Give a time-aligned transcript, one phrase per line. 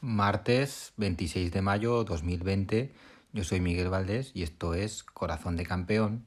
[0.00, 2.94] Martes 26 de mayo 2020,
[3.32, 6.26] yo soy Miguel Valdés y esto es Corazón de Campeón.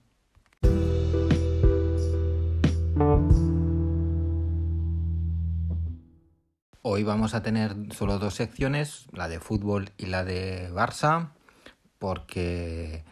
[6.83, 11.31] Hoy vamos a tener solo dos secciones, la de fútbol y la de Barça,
[11.97, 13.03] porque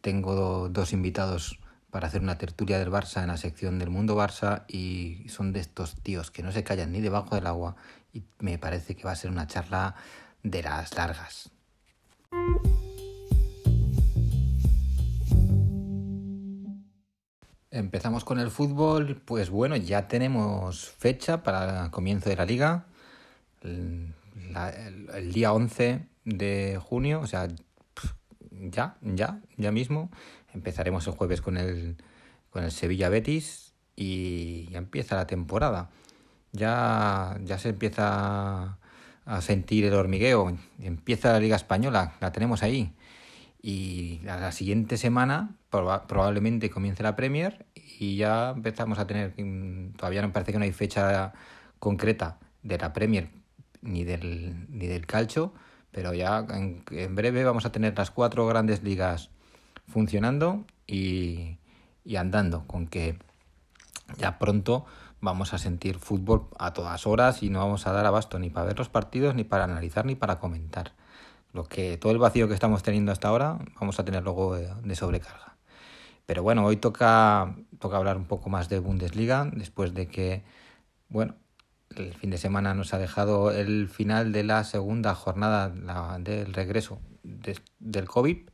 [0.00, 1.60] tengo dos invitados
[1.90, 5.60] para hacer una tertulia del Barça en la sección del Mundo Barça y son de
[5.60, 7.76] estos tíos que no se callan ni debajo del agua
[8.12, 9.94] y me parece que va a ser una charla
[10.42, 11.50] de las largas.
[17.72, 22.86] Empezamos con el fútbol, pues bueno, ya tenemos fecha para el comienzo de la liga,
[23.62, 24.14] el,
[25.14, 27.48] el día 11 de junio, o sea,
[28.50, 30.10] ya, ya, ya mismo.
[30.54, 31.96] Empezaremos el jueves con el,
[32.50, 35.90] con el Sevilla Betis y ya empieza la temporada.
[36.52, 38.78] Ya, ya se empieza
[39.24, 40.56] a sentir el hormigueo.
[40.80, 42.92] Empieza la Liga Española, la tenemos ahí.
[43.62, 49.92] Y a la siguiente semana probablemente comience la Premier y ya empezamos a tener, mm,
[49.92, 51.32] todavía no parece que no hay fecha
[51.78, 53.28] concreta de la Premier
[53.82, 55.52] ni del, ni del calcio,
[55.90, 59.30] pero ya en, breve vamos a tener las cuatro grandes ligas
[59.90, 61.58] funcionando y,
[62.04, 63.18] y andando, con que
[64.18, 64.86] ya pronto
[65.20, 68.66] vamos a sentir fútbol a todas horas y no vamos a dar abasto ni para
[68.66, 70.92] ver los partidos, ni para analizar, ni para comentar.
[71.52, 74.94] Lo que todo el vacío que estamos teniendo hasta ahora vamos a tener luego de,
[74.94, 75.56] sobrecarga.
[76.26, 80.44] Pero bueno, hoy toca, toca hablar un poco más de Bundesliga, después de que,
[81.08, 81.34] bueno,
[81.96, 85.68] el fin de semana nos ha dejado el final de la segunda jornada
[86.20, 88.48] del regreso del COVID.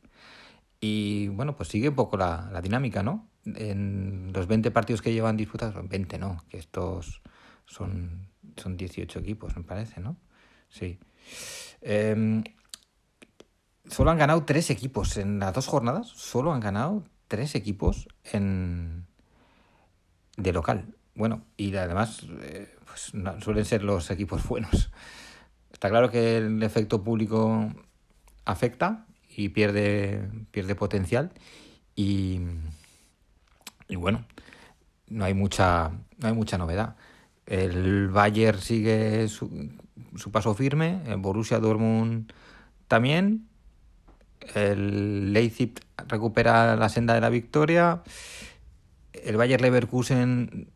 [0.80, 3.28] Y bueno, pues sigue un poco la, dinámica, ¿no?
[3.44, 7.22] En los 20 partidos que llevan disputados, 20 no, que estos
[7.64, 10.16] son, son 18 equipos, me parece, ¿no?
[10.68, 10.98] Sí.
[11.80, 12.42] Em,
[13.88, 19.06] solo han ganado tres equipos en las dos jornadas, solo han ganado tres equipos en
[20.36, 20.94] de local.
[21.14, 24.90] Bueno, y además eh, pues, suelen ser los equipos buenos.
[25.72, 27.70] Está claro que el efecto público
[28.44, 29.05] afecta
[29.36, 31.30] y pierde, pierde potencial.
[31.94, 32.40] Y,
[33.86, 34.24] y bueno,
[35.08, 36.96] no hay mucha, no hay mucha novedad.
[37.44, 39.70] El Bayern sigue su,
[40.16, 42.32] su paso firme, el Borussia Dortmund
[42.88, 43.46] también,
[44.54, 45.74] el Leipzig
[46.08, 48.02] recupera la senda de la victoria,
[49.12, 50.70] el Bayern Leverkusen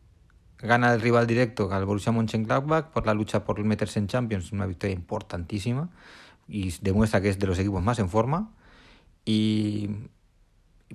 [0.59, 4.65] gana el rival directo al Borussia Mönchengladbach por la lucha por meterse en Champions, una
[4.65, 5.89] victoria importantísima
[6.51, 8.51] y demuestra que es de los equipos más en forma.
[9.25, 9.89] Y,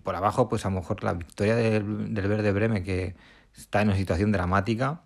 [0.02, 3.16] por abajo, pues a lo mejor la victoria del, del Verde Breme, que
[3.56, 5.00] está en una situación dramática,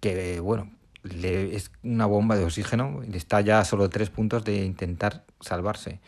[0.00, 0.70] que bueno,
[1.04, 6.00] le, es una bomba de oxígeno está ya a solo tres puntos de intentar salvarse.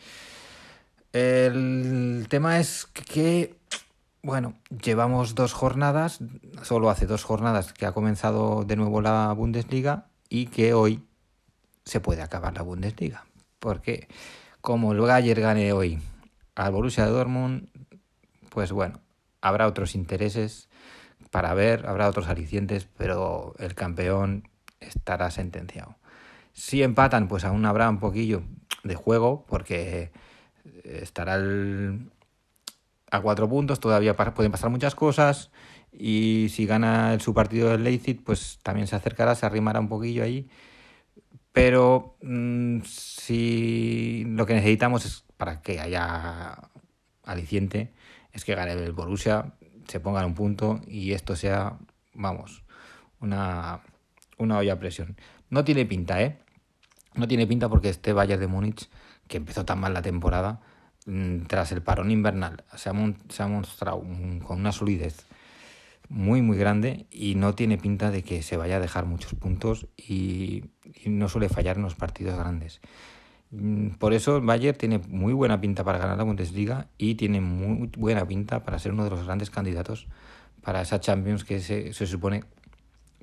[1.13, 3.55] El tema es que
[4.21, 6.19] bueno, llevamos dos jornadas,
[6.61, 11.01] solo hace dos jornadas que ha comenzado de nuevo la Bundesliga y que hoy
[11.85, 13.26] se puede acabar la Bundesliga.
[13.59, 14.07] Porque
[14.61, 15.99] como el Bayern gane hoy
[16.55, 17.69] al Borussia Dortmund,
[18.49, 18.99] pues bueno,
[19.41, 20.69] habrá otros intereses
[21.31, 25.95] para ver, habrá otros alicientes, pero el campeón estará sentenciado.
[26.53, 28.43] Si empatan, pues aún habrá un poquillo
[28.83, 30.11] de juego, porque
[30.83, 32.09] estará el,
[33.11, 35.51] a cuatro puntos, todavía pueden pasar muchas cosas.
[35.91, 40.23] Y si gana su partido del Leipzig, pues también se acercará, se arrimará un poquillo
[40.23, 40.47] ahí.
[41.57, 46.69] Pero mm, si lo que necesitamos es para que haya
[47.23, 47.93] aliciente,
[48.31, 49.53] es que gane el Borussia,
[49.87, 51.79] se ponga un punto y esto sea,
[52.13, 52.63] vamos,
[53.19, 53.81] una,
[54.37, 55.17] una olla a presión.
[55.49, 56.37] No tiene pinta, ¿eh?
[57.15, 58.89] No tiene pinta porque este Bayern de Múnich,
[59.27, 60.61] que empezó tan mal la temporada,
[61.07, 64.01] Mm, tras el parón invernal se ha, mostrado
[64.43, 65.25] con una solidez
[66.09, 69.87] muy muy grande y no tiene pinta de que se vaya a dejar muchos puntos
[69.97, 70.65] y,
[71.05, 72.81] no suele fallar en los partidos grandes.
[73.51, 77.89] Mm, por eso Bayern tiene muy buena pinta para ganar la Bundesliga y tiene muy
[77.97, 80.07] buena pinta para ser uno de los grandes candidatos
[80.61, 82.43] para esa Champions que se, se supone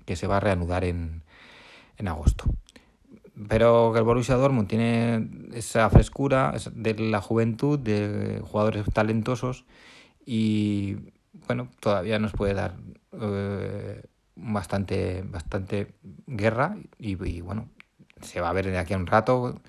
[0.06, 1.22] que se va a reanudar en,
[1.98, 2.44] en agosto
[3.48, 9.64] pero que el Borussia Dortmund tiene esa frescura de la juventud, de jugadores talentosos
[10.24, 10.96] y
[11.46, 12.76] bueno, todavía nos puede dar
[13.12, 14.02] eh,
[14.36, 15.94] bastante, bastante
[16.26, 17.68] guerra y, bueno,
[18.20, 19.60] se va a ver de aquí a un rato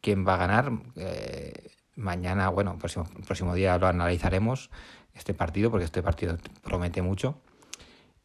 [0.00, 0.72] quién va a ganar.
[0.96, 4.70] Eh, mañana, bueno, próximo, próximo día lo analizaremos.
[5.14, 7.40] este partido, porque este partido promete mucho.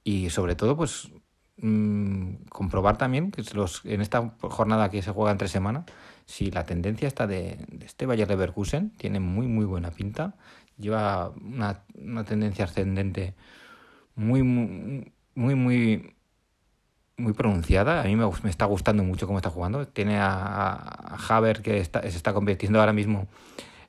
[0.03, 1.09] Y sobre todo, pues
[1.57, 5.85] mmm, comprobar también que los, en esta jornada que se juega entre semana,
[6.25, 10.35] si la tendencia está de, este Bayer Leverkusen tiene muy, muy buena pinta.
[10.77, 13.35] Lleva una, una tendencia ascendente
[14.15, 16.15] muy, muy, muy, muy,
[17.17, 18.01] muy pronunciada.
[18.01, 19.87] A mí me, me, está gustando mucho cómo está jugando.
[19.87, 23.27] Tiene a, a Haber que está, se está convirtiendo ahora mismo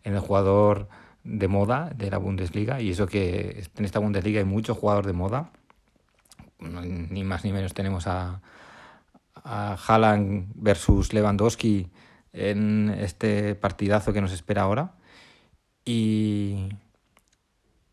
[0.05, 0.89] en el jugador
[1.25, 2.81] de moda de la Bundesliga.
[2.81, 5.51] Y eso que en esta Bundesliga hay muchos jugadores de moda.
[6.59, 8.41] Ni más ni menos tenemos a,
[9.35, 11.91] a Haaland versus Lewandowski
[12.33, 14.95] en este partidazo que nos espera ahora.
[15.85, 16.69] Y,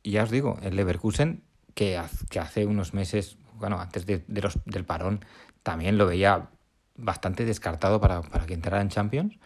[0.01, 1.43] y ya os digo, el Leverkusen,
[1.73, 5.23] que, que hace unos meses bueno, antes de, de los, del parón,
[5.63, 6.49] también lo veía
[6.97, 9.39] bastante descartado para, para que entrara en Champions,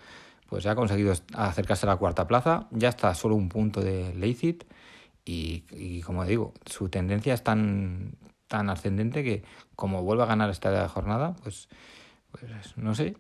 [0.50, 4.66] pues ha conseguido acercarse a la cuarta plaza, ya está solo un punto de Leipzig
[5.24, 8.14] y, y como digo, su tendencia es tan,
[8.48, 9.44] tan ascendente que
[9.76, 11.70] como vuelva a ganar esta jornada, pues,
[12.32, 13.18] pues no sé,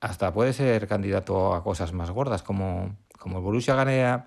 [0.00, 4.26] hasta puede ser candidato a cosas más gordas, como, como el Borussia gane a,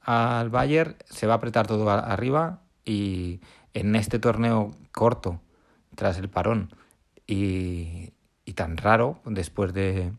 [0.00, 3.40] al Bayern, se va a apretar todo arriba y
[3.72, 5.40] en este torneo corto,
[5.94, 6.70] tras el parón,
[7.26, 8.12] y,
[8.44, 10.12] y tan raro, después de,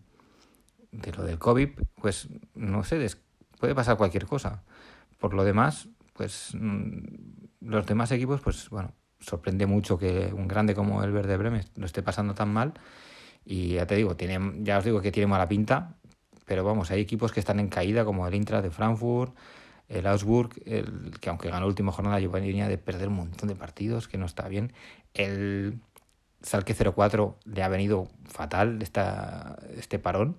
[0.91, 1.69] de lo del COVID,
[2.01, 3.05] pues no sé,
[3.59, 4.63] puede pasar cualquier cosa.
[5.19, 6.55] Por lo demás, pues
[7.61, 8.93] los demás equipos, pues bueno,
[9.25, 12.73] sorprende mucho que un grande como el Verde Bremen lo esté pasando tan mal.
[13.45, 15.95] Y ya te digo, tiene, ya os digo que tiene mala pinta,
[16.45, 19.35] pero vamos, hay equipos que están en caída, como el Intra de Frankfurt,
[19.87, 23.49] el Augsburg, el, que aunque ganó la última jornada, lleva línea de perder un montón
[23.49, 24.73] de partidos, que no está bien.
[25.13, 25.79] El
[26.41, 30.37] Salque 04 le ha venido fatal esta, este parón,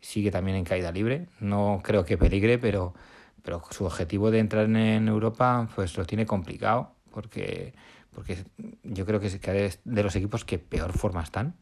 [0.00, 1.28] sigue también en caída libre.
[1.40, 2.94] No creo que peligre, pero,
[3.42, 7.74] pero su objetivo de entrar en Europa pues lo tiene complicado, porque,
[8.16, 8.44] porque
[8.82, 11.54] yo creo que es de los equipos que peor forma están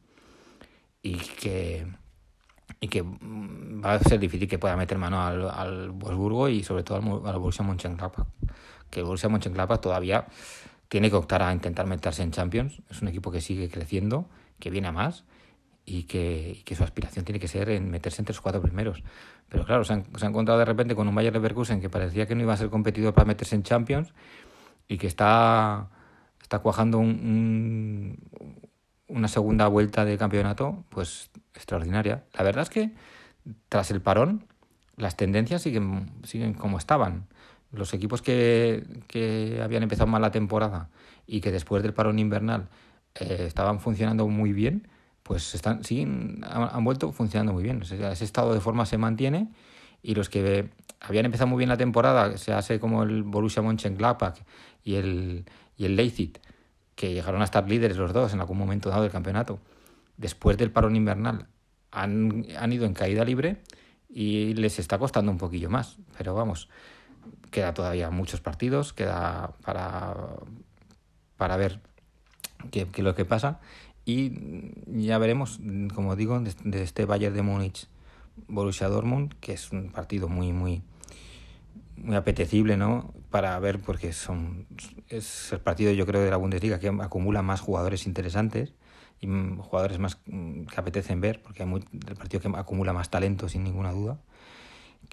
[1.03, 1.85] y que
[2.81, 6.63] y que mm, va a ser difícil que pueda meter mano al, al Wolfsburgo y
[6.63, 8.29] sobre todo al, al Borussia Mönchengladbach
[8.89, 10.27] que el Borussia Mönchengladbach todavía
[10.89, 12.81] tiene que optar a intentar meterse en Champions.
[12.89, 14.29] Es un equipo que sigue creciendo
[14.61, 15.25] que viene a más
[15.85, 19.03] y que, y que su aspiración tiene que ser en meterse entre los cuatro primeros.
[19.49, 22.27] Pero claro se han, se han encontrado de repente con un Bayern Leverkusen que parecía
[22.27, 24.15] que no iba a ser competidor para meterse en Champions
[24.87, 25.89] y que está
[26.55, 28.19] está cuajando un, un
[29.09, 32.25] una segunda vuelta de campeonato, pues extraordinaria.
[32.33, 32.91] La verdad es que
[33.69, 34.47] tras el parón,
[34.97, 37.27] las tendencias siguen, siguen como estaban.
[37.71, 40.89] Los equipos que, que habían empezado mal la temporada
[41.27, 42.69] y que después del parón invernal
[43.21, 44.89] eh, estaban funcionando muy bien,
[45.23, 47.83] pues están, siguen, han, han vuelto funcionando muy bien.
[47.83, 49.49] O sea, ese estado de forma se mantiene
[50.03, 54.39] y los que habían empezado muy bien la temporada, se hace como el Borussia Mönchengladbach
[54.83, 55.45] y el,
[55.77, 56.41] y el Leipzig,
[56.95, 59.59] que llegaron a estar líderes los dos en algún momento dado del campeonato,
[60.17, 61.49] después del parón invernal
[61.91, 63.63] han, han ido en caída libre
[64.09, 65.97] y les está costando un poquillo más.
[66.17, 66.69] Pero vamos,
[67.51, 70.17] queda todavía muchos partidos, queda para,
[71.37, 71.81] para ver
[72.71, 73.61] qué, qué lo que pasa.
[74.05, 74.33] Y
[74.87, 75.61] ya veremos,
[75.95, 77.89] como digo, de, de este Bayern de Múnich,
[78.49, 80.83] Borussia Dortmund, que es un partido muy, muy,
[81.97, 83.15] muy apetecible, ¿no?
[83.31, 84.67] Para ver, porque son
[85.09, 88.75] es el partido, yo creo, de la Bundesliga que acumula más jugadores interesantes
[89.21, 93.49] y jugadores más que apetecen ver, porque hay muy, el partido que acumula más talento,
[93.49, 94.19] sin ninguna duda.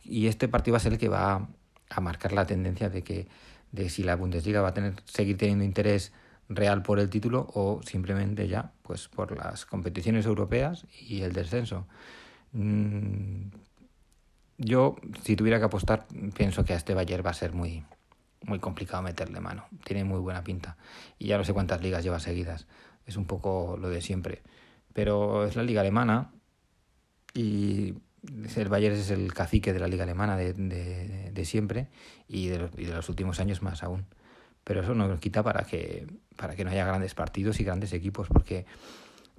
[0.03, 1.47] Y este partido va a ser el que va
[1.89, 3.27] a marcar la tendencia de que
[3.71, 6.11] de si la Bundesliga va a tener seguir teniendo interés
[6.49, 11.87] real por el título o simplemente ya pues por las competiciones europeas y el descenso.
[12.53, 13.47] Mm,
[14.63, 17.83] yo, si tuviera que apostar, pienso que a este Bayern va a ser muy,
[18.43, 19.65] muy complicado meterle mano.
[19.83, 20.77] Tiene muy buena pinta.
[21.17, 22.67] Y ya no sé cuántas ligas lleva seguidas.
[23.05, 24.41] Es un poco lo de siempre.
[24.93, 26.31] Pero es la liga alemana
[27.33, 27.95] y
[28.55, 31.87] el Bayern es el cacique de la liga alemana de, de, de siempre
[32.27, 34.05] y de, los, últimos años más aún.
[34.63, 37.93] Pero eso no nos quita para que, para que no haya grandes partidos y grandes
[37.93, 38.65] equipos, porque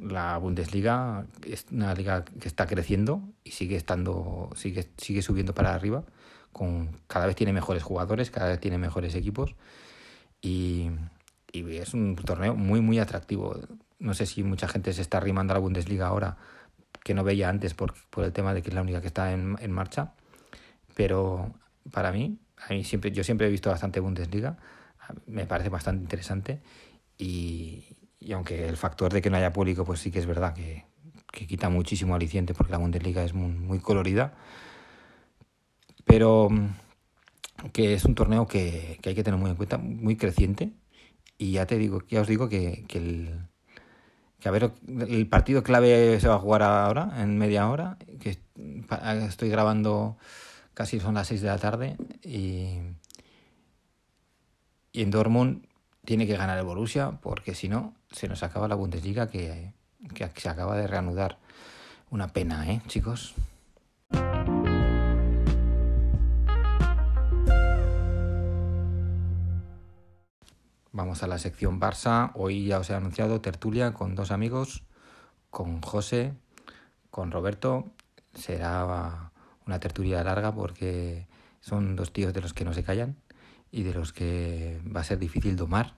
[0.03, 5.75] la Bundesliga es una liga que está creciendo y sigue estando sigue sigue subiendo para
[5.75, 6.05] arriba
[6.53, 9.55] con cada vez tiene mejores jugadores cada vez tiene mejores equipos
[10.41, 10.91] y,
[11.53, 13.57] y es un torneo muy muy atractivo.
[14.01, 16.37] No sé si mucha gente se está arrimando a la Bundesliga ahora
[17.05, 19.33] que no veía antes por, por el tema de que es la única que está
[19.33, 20.15] en, en marcha
[20.95, 21.55] pero
[21.93, 24.59] para mí a mí siempre yo siempre he visto bastante Bundesliga
[25.27, 26.61] me parece bastante interesante
[27.19, 27.85] y,
[28.25, 30.85] y aunque el factor de que no haya público, pues sí que es verdad que,
[31.33, 34.35] que quita muchísimo aliciente porque la Bundesliga es muy, colorida.
[36.05, 40.17] Pero mm, que es un torneo que, que hay que tener muy en cuenta, muy
[40.17, 40.73] creciente.
[41.39, 43.49] Y ya te digo, ya os digo que, que el,
[44.39, 48.39] que a ver, el partido clave se va a jugar ahora, en media hora, que
[49.27, 50.19] estoy grabando
[50.75, 52.79] casi son las 6 de la tarde y,
[54.93, 55.65] y en Dortmund
[56.05, 59.73] tiene que ganar el Borussia porque si no se nos acaba la Bundesliga que,
[60.15, 61.39] que se acaba de reanudar.
[62.11, 63.35] Una pena, ¿eh, chicos?
[70.95, 72.33] Vamos a la sección Barça.
[72.35, 74.83] Hoy ya os he anunciado tertulia con dos amigos,
[75.49, 76.35] con José,
[77.11, 77.87] con Roberto.
[78.35, 79.33] Será
[79.67, 81.27] una tertulia larga porque
[81.61, 83.17] son dos tíos de los que no se callan
[83.73, 85.95] y de los que va a ser difícil domar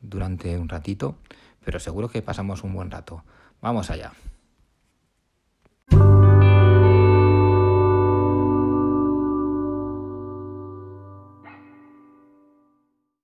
[0.00, 1.18] durante un ratito,
[1.64, 3.22] pero seguro que pasamos un buen rato.
[3.60, 4.12] Vamos allá.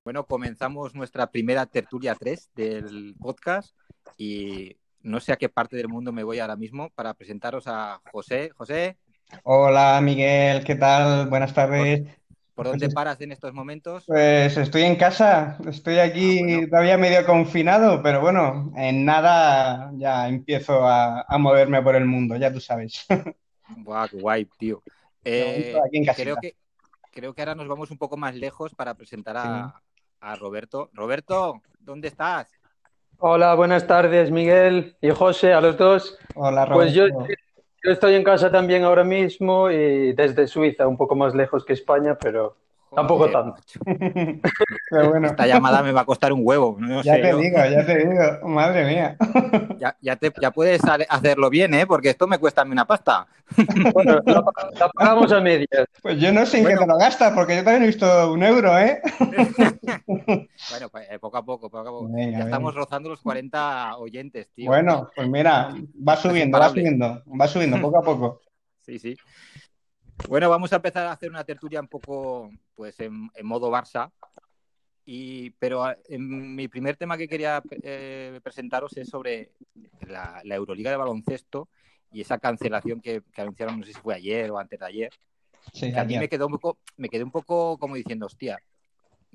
[0.04, 3.74] Bueno, comenzamos nuestra primera tertulia 3 del podcast
[4.18, 8.02] y no sé a qué parte del mundo me voy ahora mismo para presentaros a
[8.12, 8.50] José.
[8.54, 8.98] José.
[9.44, 11.30] Hola Miguel, ¿qué tal?
[11.30, 12.06] Buenas tardes.
[12.54, 14.04] ¿Por, dónde paras en estos momentos?
[14.06, 20.28] Pues estoy en casa, estoy aquí ah, todavía medio confinado, pero bueno, en nada ya
[20.28, 23.06] empiezo a, moverme por el mundo, ya tú sabes.
[23.78, 24.82] Buah, qué guay, tío.
[25.24, 25.74] Eh,
[26.14, 26.54] creo, que,
[27.10, 29.82] creo que ahora nos vamos un poco más lejos para presentar a,
[30.20, 30.90] a Roberto.
[30.92, 32.48] Roberto, ¿dónde estás?
[33.18, 36.18] Hola, buenas tardes, Miguel y José, a los dos.
[36.34, 36.74] Hola, Roberto.
[36.74, 37.06] Pues yo,
[37.84, 41.74] yo estoy en casa también ahora mismo y desde Suiza, un poco más lejos que
[41.74, 42.56] España, pero
[42.94, 43.60] Tampoco tanto.
[44.90, 45.28] bueno.
[45.28, 46.76] Esta llamada me va a costar un huevo.
[47.02, 48.48] ya te digo, ya te digo.
[48.48, 49.16] Madre mía.
[49.78, 51.86] Ya, ya, te, ya, puedes hacerlo bien, ¿eh?
[51.86, 53.26] Porque esto me cuesta a mí una pasta.
[53.92, 55.86] Bueno, la, pagamos a medias.
[56.00, 58.42] Pues yo no sé en qué te lo gastas, porque yo también he visto un
[58.42, 59.02] euro, ¿eh?
[60.70, 62.10] bueno, pues eh, poco a poco, poco a poco.
[62.16, 64.66] ya estamos rozando los 40 oyentes, tío.
[64.66, 65.74] Bueno, pues mira,
[66.06, 68.40] va subiendo, va subiendo, va subiendo poco a poco.
[68.80, 69.16] Sí, sí.
[70.28, 74.10] Bueno, vamos a empezar a hacer una tertulia un poco pues en, modo Barça.
[75.06, 79.52] Y, pero ah, en mi primer tema que quería eh, presentaros es sobre
[80.00, 81.68] la, Euroliga de baloncesto
[82.10, 85.10] y esa cancelación que, anunciaron, no sé si fue ayer o antes de ayer.
[85.78, 88.58] que a mí me quedó un poco, me quedé un poco como diciendo, hostia,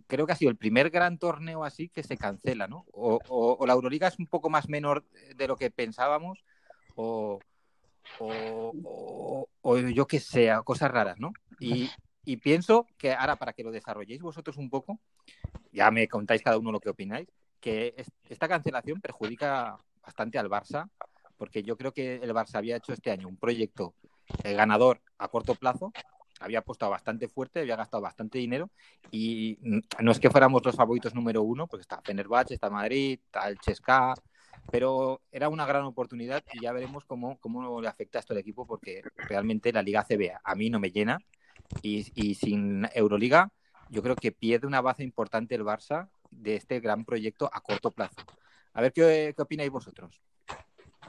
[0.07, 2.85] creo que ha sido el primer gran torneo así que se cancela, ¿no?
[2.93, 5.05] o la Euroliga es un poco más menor
[5.35, 6.39] de lo que pensábamos,
[6.95, 7.39] o,
[8.19, 9.47] o,
[9.93, 11.33] yo que sé, cosas raras, ¿no?
[11.59, 11.89] Y,
[12.43, 14.99] pienso que ahora para que lo desarrolléis vosotros un poco,
[15.71, 17.27] ya me contáis cada uno lo que opináis,
[17.59, 17.95] que
[18.29, 20.89] esta cancelación perjudica bastante al Barça,
[21.37, 23.95] porque yo creo que el Barça había hecho este año un proyecto
[24.43, 25.91] eh, ganador a corto plazo,
[26.39, 28.69] había apostado bastante fuerte, había gastado bastante dinero
[29.11, 29.57] y
[29.99, 33.59] no es que fuéramos los favoritos número uno, porque está Fenerbahce, está Madrid, está el
[33.59, 34.13] Chesca,
[34.71, 38.65] pero era una gran oportunidad y ya veremos cómo, cómo le afecta esto al equipo
[38.65, 41.19] porque realmente la Liga CB a mí no me llena
[41.81, 42.03] y,
[42.35, 43.51] sin Euroliga
[43.89, 47.91] yo creo que pierde una base importante el Barça de este gran proyecto a corto
[47.91, 48.21] plazo.
[48.73, 50.21] A ver qué, qué opináis vosotros.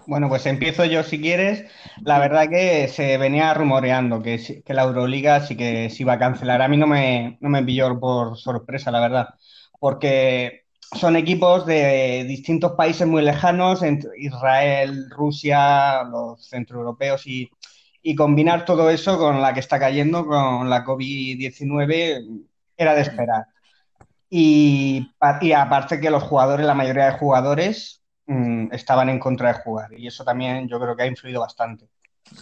[0.06, 1.70] Bueno, pues empiezo yo si quieres.
[2.02, 6.18] La verdad que se venía rumoreando que, que la Euroliga sí que se iba a
[6.18, 6.62] cancelar.
[6.62, 9.34] A mí no me, no me pilló por sorpresa, la verdad,
[9.78, 17.50] porque son equipos de distintos países muy lejanos, entre Israel, Rusia, los centroeuropeos y,
[18.02, 22.44] y combinar todo eso con la que está cayendo, con la COVID-19,
[22.76, 23.46] era de esperar.
[24.28, 29.60] Y, y, aparte que los jugadores, la mayoría de jugadores, mm, estaban en contra de
[29.60, 29.92] jugar.
[29.92, 31.88] Y eso también yo creo que ha influido bastante.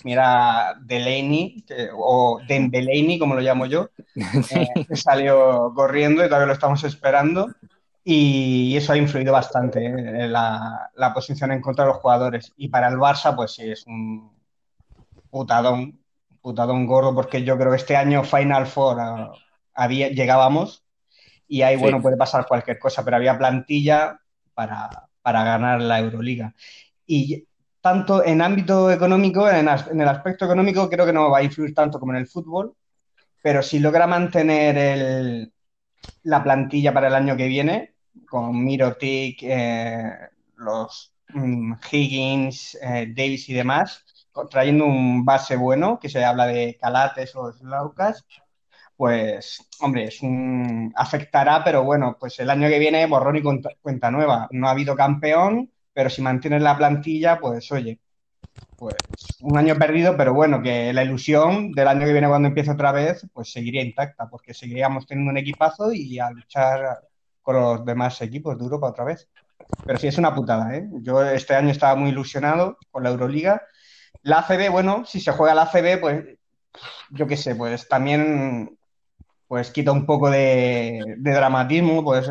[0.05, 1.65] Mira, Delaney,
[1.97, 3.91] o Dembélé, como lo llamo yo,
[4.51, 7.49] eh, salió corriendo y todavía lo estamos esperando
[8.11, 9.89] y eso ha influido bastante ¿eh?
[9.91, 12.55] en la, posición en contra de los jugadores.
[12.57, 14.35] Y para el Barça, pues sí, es un
[15.29, 16.01] putadón,
[16.41, 19.33] putadón gordo, porque yo creo que este año Final Four ah,
[19.75, 20.87] había, llegábamos
[21.47, 24.19] y ahí, bueno, puede pasar cualquier cosa, pero había plantilla
[24.55, 24.89] para,
[25.23, 26.55] ganar la Euroliga.
[27.07, 27.47] Y
[27.83, 31.75] tanto en ámbito económico, en, en, el aspecto económico, creo que no va a influir
[31.75, 32.75] tanto como en el fútbol,
[33.43, 35.53] pero si logra mantener el,
[36.23, 40.11] la plantilla para el año que viene, con Mirotic, eh,
[40.57, 44.05] los mm, Higgins, eh, Davis y demás,
[44.51, 48.25] trayendo un base bueno, que se habla de Calates o Slaucas,
[48.99, 50.21] pues, hombre, es
[50.97, 54.49] afectará, pero bueno, pues el año que viene borrón y cuenta, nueva.
[54.51, 58.01] No ha habido campeón, pero si mantienes la plantilla, pues oye,
[58.77, 58.97] pues
[59.41, 62.91] un año perdido, pero bueno, que la ilusión del año que viene cuando empiece otra
[62.91, 67.08] vez, pues seguiría intacta, porque seguiríamos teniendo un equipazo y a luchar
[67.49, 69.27] con los demás equipos de Europa otra vez.
[69.87, 70.87] Pero sí, es una putada, ¿eh?
[71.01, 73.63] Yo este año estaba muy ilusionado con la Euroliga.
[74.23, 76.25] La ACB, bueno, si se juega la ACB, pues
[77.09, 78.77] yo qué sé, pues también
[79.47, 82.31] pues quita un poco de, de dramatismo, pues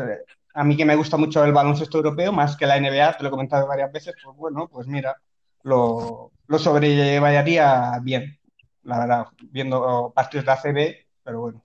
[0.54, 3.28] a mí que me gusta mucho el baloncesto europeo, más que la NBA, te lo
[3.28, 5.16] he comentado varias veces, pues bueno, pues mira,
[5.64, 8.38] lo, lo sobrellevaría bien,
[8.84, 11.64] la verdad, viendo partidos de ACB, pero bueno.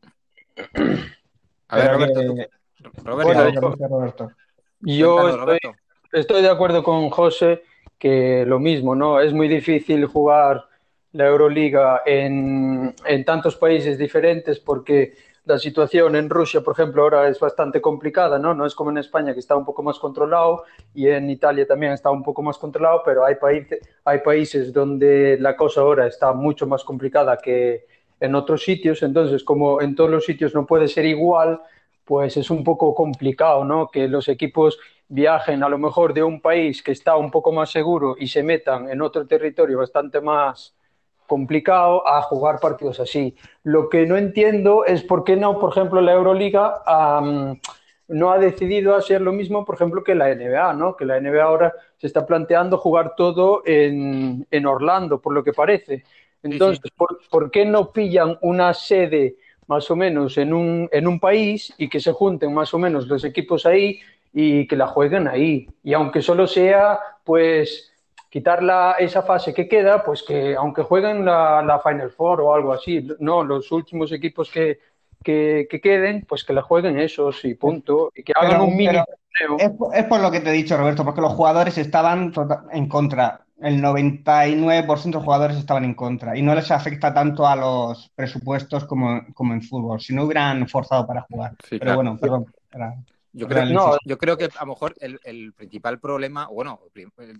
[1.68, 2.63] A ver, Roberto, que-
[3.04, 4.32] Roberto, Bueno.
[4.82, 5.76] Yo estoy, Roberto.
[6.12, 7.64] estoy de acuerdo con José
[7.98, 9.20] que lo mismo, ¿no?
[9.20, 10.66] Es muy difícil jugar
[11.14, 15.14] la Euroliga en, en tantos países diferentes porque
[15.46, 18.54] la situación en Rusia, por ejemplo, ahora es bastante complicada, ¿no?
[18.54, 20.64] No es como en España que está un poco más controlado
[20.94, 23.36] y en Italia también está un poco más controlado, pero hay
[24.06, 27.86] hay países donde la cosa ahora está mucho más complicada que
[28.22, 31.62] en otros sitios, entonces como en todos los sitios no puede ser igual,
[32.06, 33.90] pues es un poco complicado, ¿no?
[33.90, 37.70] Que los equipos viajen a lo mejor de un país que está un poco más
[37.72, 40.76] seguro y se metan en otro territorio bastante más
[41.28, 43.36] complicado a jugar partidos así.
[43.64, 46.82] Lo que no entiendo es por qué no, por ejemplo, la Euroliga
[48.08, 50.96] no ha decidido hacer lo mismo, por ejemplo, que la NBA, ¿no?
[50.96, 55.54] Que la NBA ahora se está planteando jugar todo en, en Orlando, por lo que
[55.54, 56.04] parece.
[56.44, 61.20] Entonces, ¿por, por qué no pillan una sede más o menos en un, en un
[61.20, 64.00] país y que se junten más o menos los equipos ahí
[64.34, 65.68] y que la jueguen ahí?
[65.84, 67.92] Y aunque solo sea, pues,
[68.30, 72.54] quitar la, esa fase que queda, pues que aunque jueguen la, la Final Four o
[72.54, 74.80] algo así, no, los últimos equipos que,
[75.24, 78.12] que, que queden, pues que la jueguen esos y punto.
[78.16, 78.98] Y que hagan Pero- un mini.
[79.58, 82.66] Es, por- es por lo que te he dicho, Roberto, porque los jugadores estaban tota-
[82.72, 83.42] en contra.
[83.60, 88.10] El 99% de los jugadores estaban en contra y no les afecta tanto a los
[88.16, 91.52] presupuestos como, como en fútbol, si no hubieran forzado para jugar.
[91.62, 91.96] Sí, Pero claro.
[91.96, 92.46] bueno, perdón.
[93.36, 96.82] Yo creo, No, yo creo que a lo mejor el, el principal problema, bueno,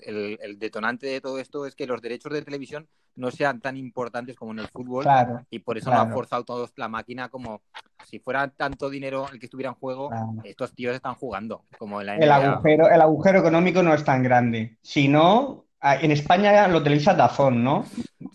[0.02, 4.36] el, detonante de todo esto es que los derechos de televisión no sean tan importantes
[4.36, 6.10] como en el fútbol Claro, y por eso no claro.
[6.10, 7.62] han forzado todos la máquina como
[8.06, 10.10] si fuera tanto dinero el que estuviera en juego,
[10.44, 14.24] estos tíos están jugando, como en la El agujero, el agujero económico no es tan
[14.24, 14.78] grande.
[14.82, 17.86] Si no, en España lo televisa Dazón, ¿no?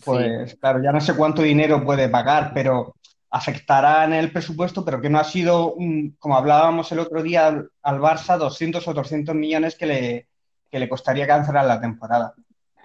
[0.05, 2.95] Pues claro, ya no sé cuánto dinero puede pagar, pero
[3.31, 7.47] afectará en el presupuesto, pero que no ha sido, un- como hablábamos el otro día
[7.47, 10.27] al, al Barça, 200 o 300 millones que le,
[10.69, 12.33] que le costaría cancelar la temporada.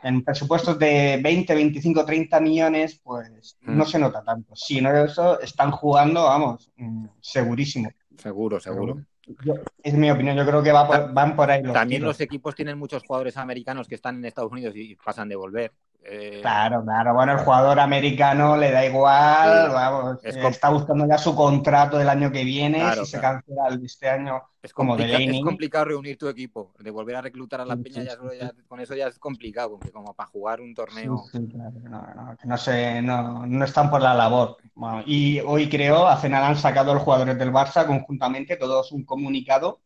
[0.03, 3.77] En presupuestos de 20, 25, 30 millones, pues Mm.
[3.79, 4.55] no se nota tanto.
[4.55, 7.90] Si no eso, están jugando, vamos, mm, segurísimo.
[8.18, 8.98] Seguro, seguro.
[9.44, 12.14] Yo- es mi opinión, yo creo que va por- van por ahí los También tiros.
[12.14, 15.72] los equipos tienen muchos jugadores americanos que están en Estados Unidos y pasan de volver.
[16.06, 17.14] Eh, Claro, claro.
[17.14, 19.74] Bueno, el jugador americano le da igual, Sí.
[19.74, 23.20] vamos, Es eh, está buscando ya su contrato del año que viene, Claro, si se
[23.20, 25.38] cancela el de este año, es, como complica- Delaney.
[25.38, 28.52] es complicado reunir tu equipo, de volver a reclutar a la Sí, peña, sí, ya
[28.68, 31.24] con eso ya es complicado, porque como para jugar un torneo.
[31.32, 34.58] sí, claro, no, no, que no no, no están por la labor.
[34.74, 39.04] Bueno, y hoy creo, hace nada han sacado los jugadores del Barça conjuntamente, todos un
[39.04, 39.80] comunicado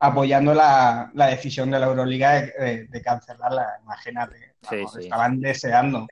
[0.00, 4.54] apoyando la, la decisión de la Euroliga de, de- de cancelarla, imagínate.
[4.70, 5.00] Vamos, sí.
[5.02, 6.06] estaban deseando.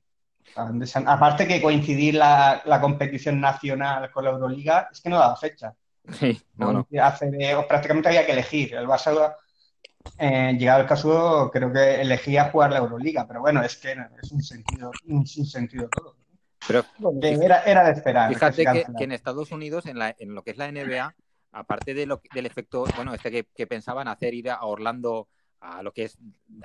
[0.46, 1.10] estaban deseando.
[1.10, 5.74] Aparte que coincidir la, la competición nacional con la Euroliga, es que no daba fecha.
[6.12, 6.86] Sí, no, no.
[7.02, 7.30] Hace
[7.68, 8.74] prácticamente había que elegir.
[8.74, 9.34] El Barça,
[10.18, 14.30] eh, llegado el caso, creo que elegía jugar la Euroliga, pero bueno, es que es
[14.32, 16.16] un sentido, un sinsentido todo.
[16.68, 16.84] Pero
[17.22, 18.32] era, era de esperar.
[18.32, 21.14] Fíjate que, que en Estados Unidos, en, la, en lo que es la NBA,
[21.58, 25.28] aparte de lo, del efecto, bueno, este que, que pensaban hacer ir a Orlando
[25.60, 26.18] a lo que es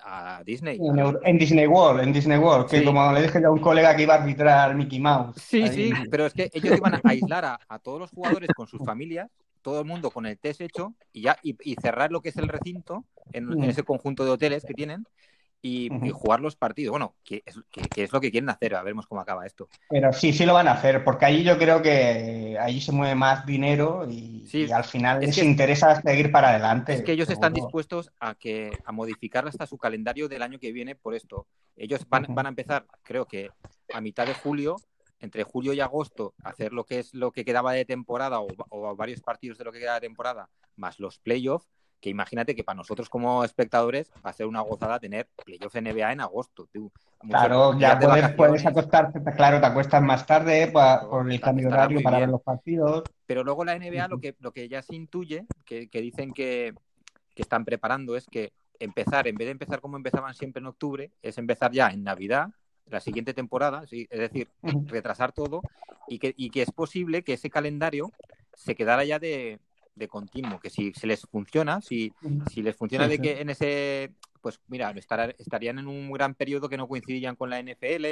[0.03, 0.77] a Disney.
[1.23, 2.85] En, Disney World, en Disney World, que Sí.
[2.85, 5.35] como le dije a un colega que iba a arbitrar Mickey Mouse.
[5.41, 5.69] Sí, Ahí.
[5.73, 8.83] sí, pero es que ellos iban a aislar a, a todos los jugadores con sus
[8.85, 9.29] familias,
[9.61, 12.37] todo el mundo con el test hecho y ya y, y cerrar lo que es
[12.37, 13.63] el recinto en, en Mm.
[13.63, 15.05] ese conjunto de hoteles que tienen
[15.61, 16.91] y, jugar los partidos.
[16.91, 19.69] Bueno, que es, que- que es lo que quieren hacer, a veremos cómo acaba esto.
[19.89, 23.15] Pero sí, sí lo van a hacer, porque allí yo creo que allí se mueve
[23.15, 26.93] más dinero y, Sí, y al final es les que- interesa seguir para adelante.
[26.93, 30.71] Es que ellos están dispuestos a que a modificar hasta su calendario del año que
[30.71, 31.47] viene por esto.
[31.75, 33.49] Ellos van, van a empezar, creo que
[33.93, 34.77] a mitad de julio,
[35.19, 38.47] entre julio y agosto, a hacer lo que es lo que quedaba de temporada o,
[38.69, 41.67] o varios partidos de lo que queda de temporada, más los playoffs,
[42.01, 46.11] que imagínate que para nosotros como espectadores va a ser una gozada tener playoff NBA
[46.11, 46.67] en agosto.
[46.73, 46.91] tú.
[47.29, 51.67] Claro, ya puedes, puedes acostarte, claro, te acuestas más tarde pa- Claro, por el cambio
[51.67, 53.03] de horario para ver los partidos.
[53.27, 56.73] Pero luego la NBA lo que, lo que ya se intuye, que, que dicen que,
[57.35, 61.11] que están preparando, es que empezar, en vez de empezar como empezaban siempre en octubre,
[61.21, 62.49] es empezar ya en Navidad,
[62.89, 64.07] la siguiente temporada, ¿sí?
[64.09, 64.49] es decir,
[64.87, 65.61] retrasar todo
[66.09, 68.11] y que, y que es posible que ese calendario
[68.55, 69.59] se quedara ya de,
[69.95, 72.13] de continuo, que si, se les funciona, si,
[72.49, 74.93] si les funciona de que en ese, pues mira,
[75.37, 78.05] estarían en un gran periodo que no coincidirían con la NFL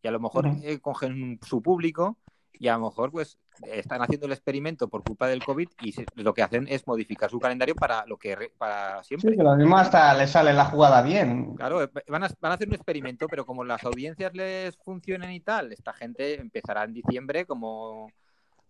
[0.00, 2.18] y a lo mejor eh, cogen su público
[2.52, 6.34] y a lo mejor pues están haciendo el experimento por culpa del COVID y lo
[6.34, 9.30] que hacen es modificar su calendario para lo que para siempre.
[9.30, 11.54] Sí, lo mismo hasta les sale la jugada bien.
[11.54, 15.32] Claro, eh, van a, van a hacer un experimento, pero como las audiencias les funcionen
[15.32, 18.10] y tal, esta gente empezará en diciembre como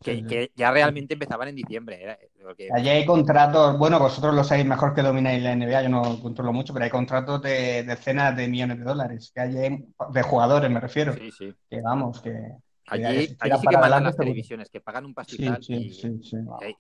[0.02, 2.18] que, ya realmente empezaban en diciembre.
[2.74, 6.52] Allí hay contratos, bueno, vosotros lo sabéis mejor que domináis la NBA, yo no controlo
[6.52, 10.80] mucho, pero hay contratos de decenas de millones de dólares, que hay de jugadores, me
[10.80, 11.14] refiero.
[11.14, 11.54] Sí, sí.
[11.68, 12.52] Que vamos, que...
[12.90, 15.92] Allí, allí sí que mandan las televisiones, que pagan un pastizal y,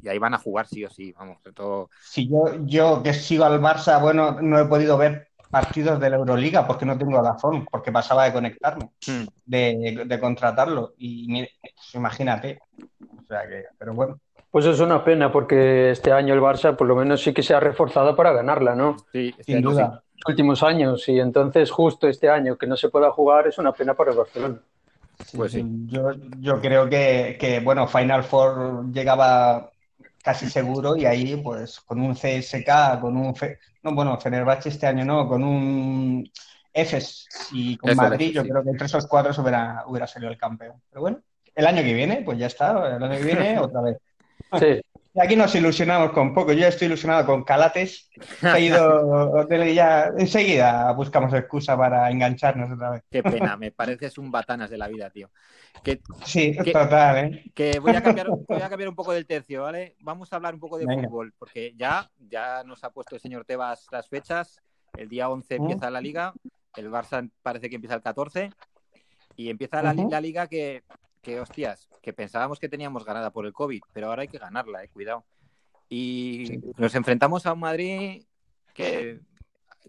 [0.00, 1.36] y, ahí van a jugar sí o sí, vamos.
[1.54, 1.90] Todo...
[2.00, 6.16] Si yo, yo que sigo al Barça, bueno, no he podido ver partidos de la
[6.16, 9.24] Euroliga porque no tengo razón, porque pasaba de conectarme, hmm.
[9.44, 10.94] de, contratarlo.
[10.98, 12.60] Y pues imagínate.
[13.28, 14.18] O sea que, pero bueno.
[14.50, 17.52] Pues es una pena porque este año el Barça por lo menos sí que se
[17.52, 18.96] ha reforzado para ganarla, ¿no?
[19.12, 20.02] Sí, sin duda.
[20.14, 23.72] Los últimos años y entonces justo este año que no se pueda jugar es una
[23.72, 24.58] pena para el Barcelona.
[25.36, 25.62] pues sí.
[25.86, 29.70] Yo, yo creo que, que, bueno, Final Four llegaba
[30.22, 33.34] casi seguro y ahí pues con un CSK, con un...
[33.82, 36.28] no, bueno, Fenerbahce este año no, con un
[36.72, 40.80] EFES y con Madrid yo creo que entre esos cuatro hubiera, hubiera salido el campeón.
[40.90, 41.20] Pero bueno,
[41.58, 43.98] el año que viene, pues ya está, el año que viene otra vez.
[44.58, 44.80] Sí.
[45.14, 46.52] Y aquí nos ilusionamos con poco.
[46.52, 48.08] Yo estoy ilusionado con Calates.
[48.42, 49.44] Ha ido
[49.74, 53.02] ya enseguida buscamos excusa para engancharnos otra vez.
[53.10, 55.30] Qué pena, me pareces un batanas de la vida, tío.
[56.24, 57.50] sí, total, ¿eh?
[57.52, 59.96] Que voy a, cambiar, voy a cambiar un poco del tercio, ¿vale?
[59.98, 63.44] Vamos a hablar un poco de fútbol, porque ya, ya nos ha puesto el señor
[63.44, 64.62] Tebas las fechas.
[64.96, 65.62] El día 11 ¿Mm?
[65.62, 66.32] empieza la liga,
[66.76, 68.50] el Barça parece que empieza el 14
[69.34, 70.84] y empieza la, la liga que
[71.22, 74.84] que hostias, que pensábamos que teníamos ganada por el COVID, pero ahora hay que ganarla,
[74.84, 75.24] eh, cuidado.
[75.88, 78.24] Y nos enfrentamos a un Madrid
[78.74, 79.20] que,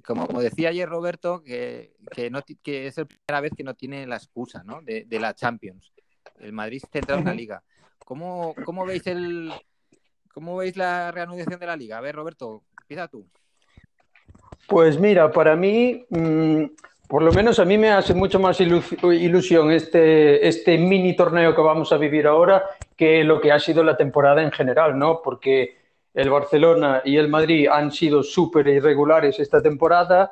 [0.04, 1.94] como decía ayer Roberto, que,
[2.32, 4.82] no, que es la primera vez que no tiene la excusa ¿no?
[4.82, 5.94] de, la Champions.
[6.40, 7.64] El Madrid centrado en la liga.
[8.06, 9.52] ¿Cómo, cómo veis el
[10.34, 11.98] cómo veis la reanudación de la liga?
[11.98, 13.28] A ver, Roberto, empieza tú.
[14.68, 16.64] Pues mira, para mí, mm,
[17.10, 21.62] por lo menos a mí me hace mucho más ilusión este, este mini torneo que
[21.62, 22.64] vamos a vivir ahora
[22.96, 25.20] que lo que ha sido la temporada en general, ¿no?
[25.24, 25.76] Porque
[26.14, 30.32] el Barcelona y el Madrid han sido súper irregulares esta temporada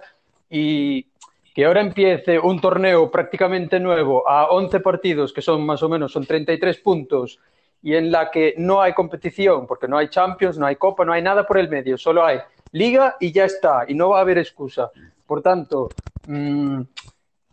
[0.52, 1.08] y
[1.56, 6.12] que ahora empiece un torneo prácticamente nuevo a 11 partidos, que son más o menos
[6.12, 7.40] son 33 puntos,
[7.82, 11.14] y en la que no hay competición, porque no hay Champions, no hay Copa, no
[11.14, 12.38] hay nada por el medio, solo hay
[12.72, 14.92] Liga y ya está, y no va a haber excusa.
[15.26, 15.90] Por tanto,
[16.28, 16.82] mm,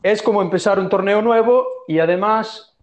[0.02, 2.76] es como empezar un torneo nuevo y además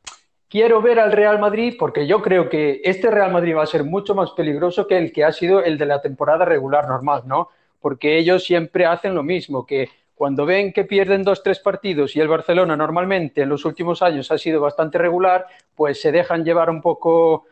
[0.50, 3.84] quiero ver al Real Madrid porque yo creo que este Real Madrid va a ser
[3.84, 7.50] mucho más peligroso que el que ha sido el de la temporada regular normal, ¿no?
[7.80, 12.20] Porque ellos siempre hacen lo mismo, que cuando ven que pierden dos, tres partidos y
[12.20, 16.70] el Barcelona normalmente en los últimos años ha sido bastante regular, pues se dejan llevar
[16.70, 17.46] un poco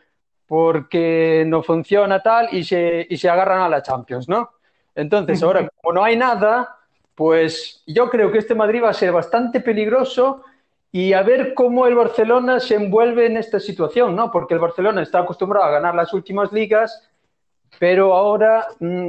[0.46, 4.50] porque no funciona tal y se, y se agarran a la Champions, ¿no?
[4.94, 6.76] Entonces, ahora, como no hay nada,
[7.14, 10.42] pues yo creo que este Madrid va a ser bastante peligroso
[10.92, 14.30] y a ver cómo el Barcelona se envuelve en esta situación, ¿no?
[14.30, 17.08] Porque el Barcelona está acostumbrado a ganar las últimas ligas,
[17.78, 19.08] pero ahora, mm,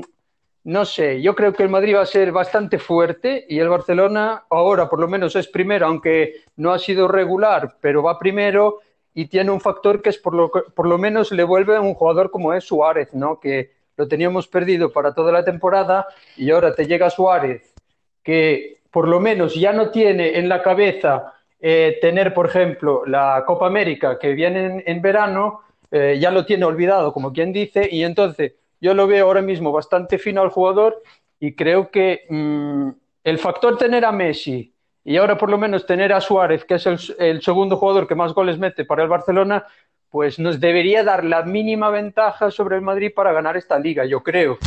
[0.66, 4.44] no sé, yo creo que el Madrid va a ser bastante fuerte y el Barcelona
[4.50, 8.80] ahora por lo menos es primero, aunque no ha sido regular, pero va primero
[9.14, 11.96] y tiene un factor que es por lo, por lo menos le vuelve a un
[11.96, 13.40] jugador como es Suárez, ¿no?
[13.40, 17.76] Que lo teníamos perdido para toda la temporada y ahora te llega Suárez
[18.24, 23.44] que por lo menos ya no tiene en la cabeza eh, tener, por ejemplo, la
[23.46, 25.62] Copa América que viene en, verano,
[25.92, 29.72] eh, ya lo tiene olvidado, como quien dice, y entonces yo lo veo ahora mismo
[29.72, 31.04] bastante fino al jugador
[31.40, 32.90] y creo que mm,
[33.24, 36.88] el factor tener a Messi y ahora por lo menos tener a Suárez, que es
[36.88, 39.68] el, el, segundo jugador que más goles mete para el Barcelona,
[40.12, 44.22] pues nos debería dar la mínima ventaja sobre el Madrid para ganar esta liga, yo
[44.22, 44.58] creo.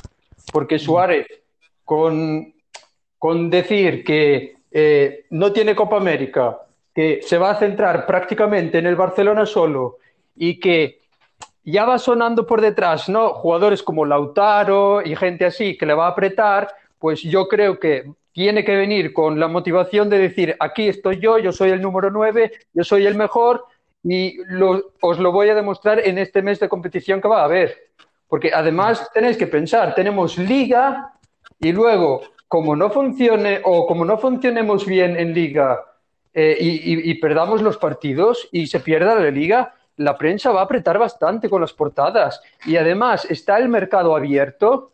[0.53, 1.27] Porque Suárez,
[1.85, 2.55] con
[3.25, 6.59] con decir que eh, no tiene Copa América,
[6.95, 9.97] que se va a centrar prácticamente en el Barcelona solo
[10.37, 10.99] y que
[11.65, 13.31] ya va sonando por detrás, ¿no?
[13.31, 18.13] Jugadores como Lautaro y gente así que le va a apretar, pues yo creo que
[18.33, 22.11] tiene que venir con la motivación de decir, aquí estoy yo, yo soy el número
[22.11, 23.65] 9, yo soy el mejor
[24.05, 24.39] y
[25.01, 27.91] os lo voy a demostrar en este mes de competición que va a haber.
[28.29, 31.13] Porque además tenéis que pensar, tenemos liga
[31.59, 35.83] y luego como no funcione o como no funcionemos bien en liga
[36.33, 40.99] eh, y, perdamos los partidos y se pierda la liga, la prensa va a apretar
[40.99, 42.41] bastante con las portadas.
[42.67, 44.91] Y además está el mercado abierto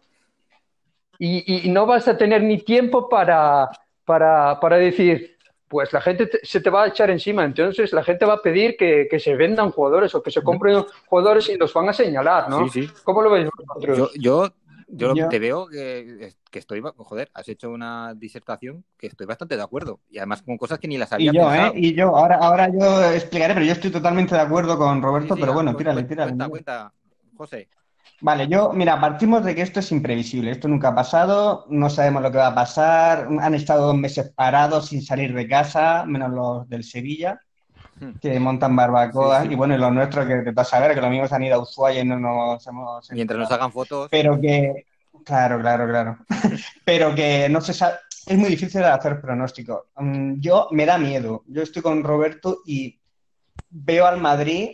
[1.18, 3.70] y, no vas a tener ni tiempo para,
[4.04, 5.38] para, decir,
[5.70, 7.44] pues la gente se te va a echar encima.
[7.44, 11.48] Entonces la gente va a pedir que, se vendan jugadores o que se compren jugadores
[11.48, 12.68] y los van a señalar, ¿no?
[12.68, 12.92] Sí, sí.
[13.04, 14.12] ¿Cómo lo veis vosotros?
[14.18, 14.50] yo
[14.92, 20.00] yo, te veo que, estoy, joder, has hecho una disertación que estoy bastante de acuerdo.
[20.10, 21.72] Y además con cosas que ni las había y yo, ¿eh?
[21.76, 25.52] Y yo, ahora, ahora yo explicaré, pero yo estoy totalmente de acuerdo con Roberto, pero
[25.52, 26.30] bueno, tírale, tírale.
[26.30, 26.92] Cuenta, cuenta,
[27.36, 27.68] José.
[28.20, 32.22] Vale, yo, mira, partimos de que esto es imprevisible, esto nunca ha pasado, no sabemos
[32.22, 36.30] lo que va a pasar, han estado dos meses parados sin salir de casa, menos
[36.30, 37.40] los del Sevilla,
[37.98, 38.18] hmm.
[38.20, 41.06] que montan barbacoa, y bueno, y los nuestros que te vas a ver, que los
[41.06, 43.10] amigos han ido a Ushuaia y no nos hemos...
[43.10, 44.08] Mientras nos hagan fotos.
[44.10, 44.84] Pero que,
[45.24, 46.18] claro, claro, claro,
[46.84, 47.94] pero que no se sabe,
[48.26, 49.86] es muy difícil hacer pronóstico.
[49.96, 53.00] Mm, yo me da miedo, yo estoy con Roberto y
[53.70, 54.70] veo al Madrid,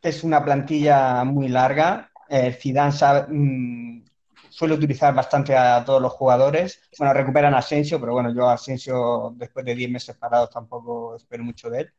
[0.00, 2.92] que es una plantilla muy larga, eh, Zidane
[3.28, 4.04] mm,
[4.48, 6.80] suele utilizar bastante a todos los jugadores.
[6.98, 11.16] Bueno, recuperan a Asensio, pero bueno, yo a Asensio después de 10 meses parados tampoco
[11.16, 11.92] espero mucho de él.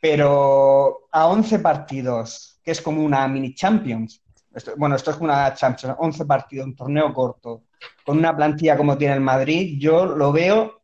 [0.00, 4.22] Pero a 11 partidos, que es como una mini Champions,
[4.76, 7.64] bueno, esto es como una Champions, 11 partidos, un torneo corto,
[8.04, 10.80] con una plantilla como tiene el Madrid, yo lo veo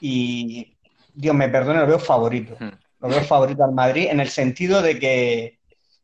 [0.00, 0.72] y,
[1.14, 2.56] Dios me perdone, lo veo favorito.
[2.58, 2.70] Hmm.
[3.00, 5.58] Lo veo favorito al Madrid en el sentido de que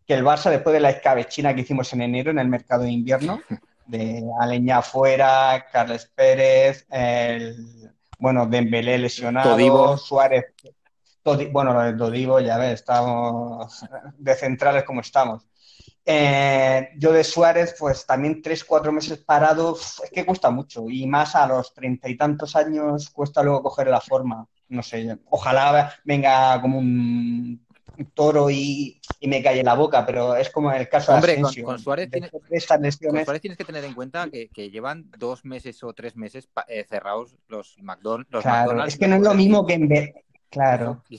[0.08, 2.90] que el Barça, después de la escabechina que hicimos en enero en el mercado de
[2.90, 3.42] invierno,
[3.84, 10.46] de Aleña afuera, Carles Pérez, el, bueno, Dembélé lesionado, Suárez,
[11.52, 13.84] bueno, lo de Todivo, ya ves, estamos
[14.16, 15.46] de centrales como estamos.
[16.06, 21.06] Eh, yo de Suárez, pues también tres, cuatro meses parado, es que cuesta mucho y
[21.06, 24.46] más a los treinta y tantos años cuesta luego coger la forma.
[24.68, 27.66] No sé, ojalá venga como un
[28.06, 31.64] toro y, me cae la boca, pero es como el caso de Asensio.
[31.64, 32.30] Con, Suárez tienes,
[33.56, 38.28] que tener en cuenta que, llevan dos meses o tres meses eh, cerrados los, McDonald's.
[38.42, 40.14] claro, es que no es lo mismo que en vez...
[40.50, 41.02] Claro.
[41.10, 41.18] Y,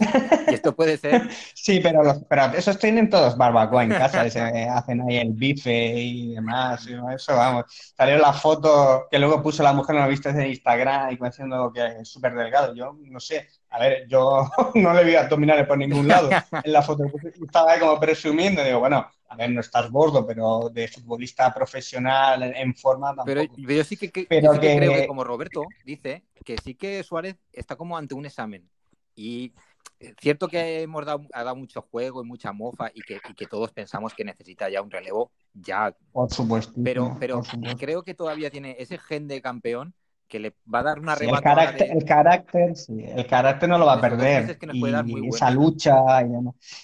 [0.51, 1.29] esto puede ser.
[1.53, 6.33] sí, pero, los, pero esos tienen todos barbacoa en casa, hacen ahí el bife y
[6.35, 6.87] demás.
[6.87, 7.65] eso, vamos.
[7.95, 11.71] Salió la foto que luego puso la mujer, no la viste en Instagram y diciendo
[11.73, 12.73] que es súper delgado.
[12.73, 16.29] Yo no sé, a ver, yo no le vi abdominales por ningún lado
[16.63, 17.03] en la foto.
[17.43, 18.63] Estaba ahí como presumiendo.
[18.63, 23.25] Digo, bueno, a ver, no estás gordo, pero de futbolista profesional en forma tampoco.
[23.25, 27.97] Pero yo sí que, creo que, como Roberto dice, que sí que Suárez está como
[27.97, 28.67] ante un examen.
[29.15, 29.53] Y
[29.99, 33.71] eh, cierto que hemos dado, ha dado mucho juego y mucha mofa y que, todos
[33.71, 35.95] pensamos que necesita ya un relevo, ya.
[36.11, 36.73] Por supuesto.
[36.83, 37.43] Pero, pero
[37.77, 39.93] creo que todavía tiene ese gen de campeón
[40.29, 43.77] que le va a dar una sí, el carácter, el carácter, sí, el carácter no
[43.77, 44.57] lo va a perder.
[44.71, 46.27] y esa lucha y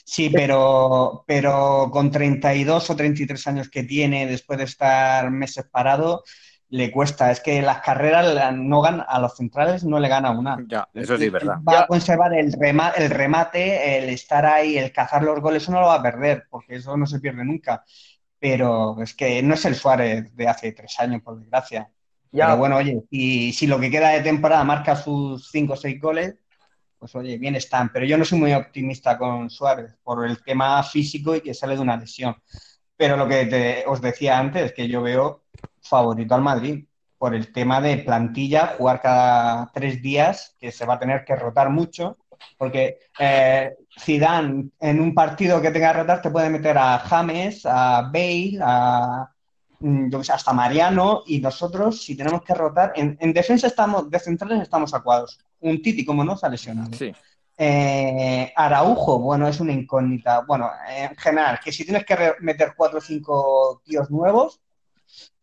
[0.03, 6.23] Sí, pero, pero con 32 o 33 años que tiene después de estar meses parado,
[6.69, 7.31] le cuesta.
[7.31, 10.57] Es que las carreras no ganan, a los centrales no le gana una.
[10.67, 11.57] Ya, eso sí es verdad.
[11.67, 12.53] Va a conservar el,
[12.97, 16.45] el remate, el estar ahí, el cazar los goles, eso no lo va a perder,
[16.49, 17.83] porque eso no se pierde nunca.
[18.39, 21.89] Pero es que no es el Suárez de hace tres años, por desgracia.
[22.35, 26.01] Pero bueno, oye, y si lo que queda de temporada marca sus 5 o 6
[26.01, 26.35] goles,
[26.99, 27.91] pues oye, bien están.
[27.91, 31.75] Pero yo no soy muy optimista con Suárez por el tema físico y que sale
[31.75, 32.35] de una lesión.
[32.97, 35.43] Pero lo que os decía antes es que yo veo
[35.81, 36.85] favorito al Madrid
[37.17, 41.35] por el tema de plantilla, jugar cada tres días, que se va a tener que
[41.35, 42.17] rotar mucho,
[42.57, 47.65] porque eh, Zidane en un partido que tenga que rotar te puede meter a James,
[47.65, 49.34] a Bale, a
[49.79, 54.61] Mm, yo hasta Mariano, y nosotros, si tenemos que rotar, en, defensa estamos, de centrales
[54.61, 55.39] estamos acuados.
[55.59, 56.91] Un Titi, como no, se ha lesionado.
[57.57, 60.41] Eh, Araujo, bueno, es una incógnita.
[60.41, 64.61] Bueno, en general, que si tienes que meter cuatro o cinco tíos nuevos,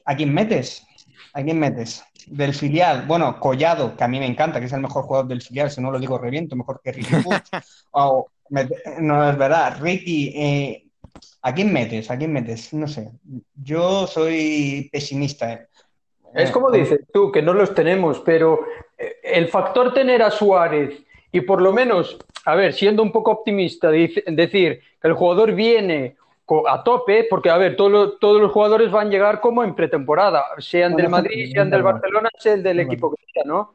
[0.05, 0.87] ¿a quién metes?
[1.33, 2.05] ¿A quién metes?
[2.27, 5.43] Del filial, bueno, Collado, que a mí me encanta, que es el mejor jugador del
[5.43, 7.15] filial, si no lo digo reviento, mejor que Ricky
[7.93, 8.27] o,
[9.01, 10.92] no es verdad, Ricky, eh,
[11.43, 12.11] ¿A quién metes?
[12.11, 12.73] ¿A quién metes?
[12.73, 13.11] No sé.
[13.55, 15.53] Yo soy pesimista.
[15.53, 15.69] ¿eh?
[16.35, 18.61] Es como dices tú, que no los tenemos, pero
[18.97, 23.33] eh, el factor tener a Suárez y por lo menos, a ver, siendo un poco
[23.33, 26.17] optimista, decir que el jugador viene
[26.69, 30.95] a tope, porque a ver, todos los jugadores van a llegar como en pretemporada, sean
[30.95, 33.75] del Madrid, sean del Barcelona, sean del equipo que sea, ¿no?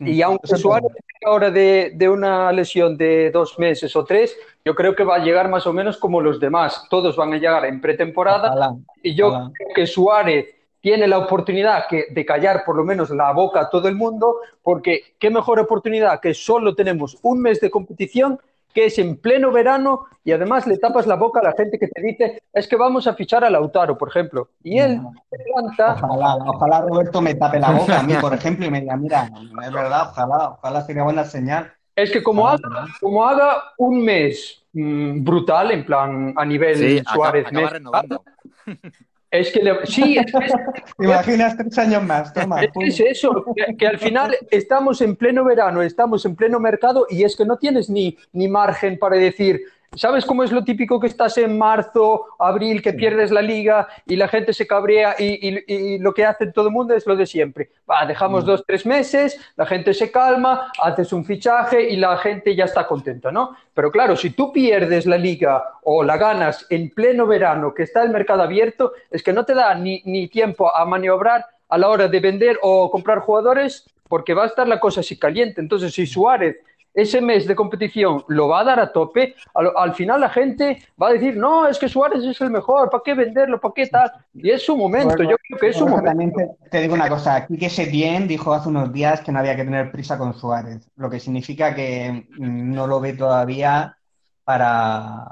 [0.00, 0.92] Y aunque Suárez
[1.24, 5.24] ahora de, de, una lesión de dos meses o tres, yo creo que va a
[5.24, 6.86] llegar más o menos como los demás.
[6.90, 8.74] Todos van a llegar en pretemporada.
[9.02, 10.46] y yo creo que Suárez
[10.80, 14.36] tiene la oportunidad que, de callar por lo menos la boca a todo el mundo,
[14.62, 18.38] porque qué mejor oportunidad que solo tenemos un mes de competición
[18.74, 21.86] que es en pleno verano y además le tapas la boca a la gente que
[21.86, 24.50] te dice es que vamos a fichar a Lautaro, por ejemplo.
[24.62, 25.94] Y él se levanta...
[26.02, 29.30] Ojalá, ojalá Roberto me tape la boca a mí, por ejemplo, y me diga, mira,
[29.64, 31.72] es verdad, ojalá, ojalá sería buena señal.
[31.94, 37.02] Es que como, haga, como haga un mes mmm, brutal, en plan a nivel Sí,
[37.12, 38.22] Suárez, acaba, acaba.
[39.40, 40.52] es que le- sí, es, es-
[40.96, 42.32] ¿Te imaginas tres años más?
[42.32, 42.62] Toma.
[42.62, 46.60] Es que es eso, que, que al final estamos en pleno verano, estamos en pleno
[46.60, 49.60] mercado y es que no tienes ni, ni margen para decir,
[49.96, 54.16] ¿sabes cómo es lo típico que estás en marzo, abril, que pierdes la liga y
[54.16, 57.16] la gente se cabrea y, y- y lo que hace todo el mundo es lo
[57.16, 57.70] de siempre?
[57.90, 62.54] Va, dejamos dos, tres meses, la gente se calma, haces un fichaje y la gente
[62.54, 63.56] ya está contenta, ¿no?
[63.72, 68.02] Pero claro, si tú pierdes la liga o la ganas en pleno verano, que está
[68.02, 71.88] el mercado abierto, es que no te da ni, ni tiempo a maniobrar a la
[71.88, 75.60] hora de vender o comprar jugadores porque va a estar la cosa así caliente.
[75.60, 76.56] Entonces, si Suárez
[76.94, 80.78] ese mes de competición lo va a dar a tope, al, al final la gente
[81.00, 83.60] va a decir, no, es que Suárez es el mejor, ¿para qué venderlo?
[83.60, 84.12] ¿Para qué tal?
[84.32, 86.10] Y es su momento, Bueno, yo creo que es su Bueno, momento.
[86.10, 89.56] también te, te digo una cosa, Quique Setién dijo hace unos días que no había
[89.56, 93.98] que tener prisa con Suárez, lo que significa que no lo ve todavía
[94.44, 95.24] para,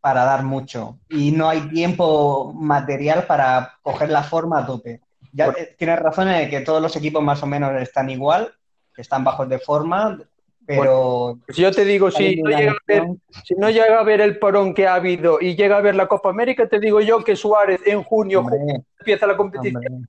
[0.00, 5.00] para dar mucho y no hay tiempo material para coger la forma a tope.
[5.32, 8.52] Ya eh, tienes razón en que todos los equipos más o menos están igual,
[8.96, 10.16] están bajos de forma,
[10.66, 13.04] pero Si yo te digo, si no, llega a ver,
[13.44, 16.06] si no llega a ver el parón que ha habido y llega a ver la
[16.06, 18.58] Copa América, te digo yo que Suárez en junio Hombre,
[19.00, 19.84] empieza la competición.
[19.84, 20.08] hombre,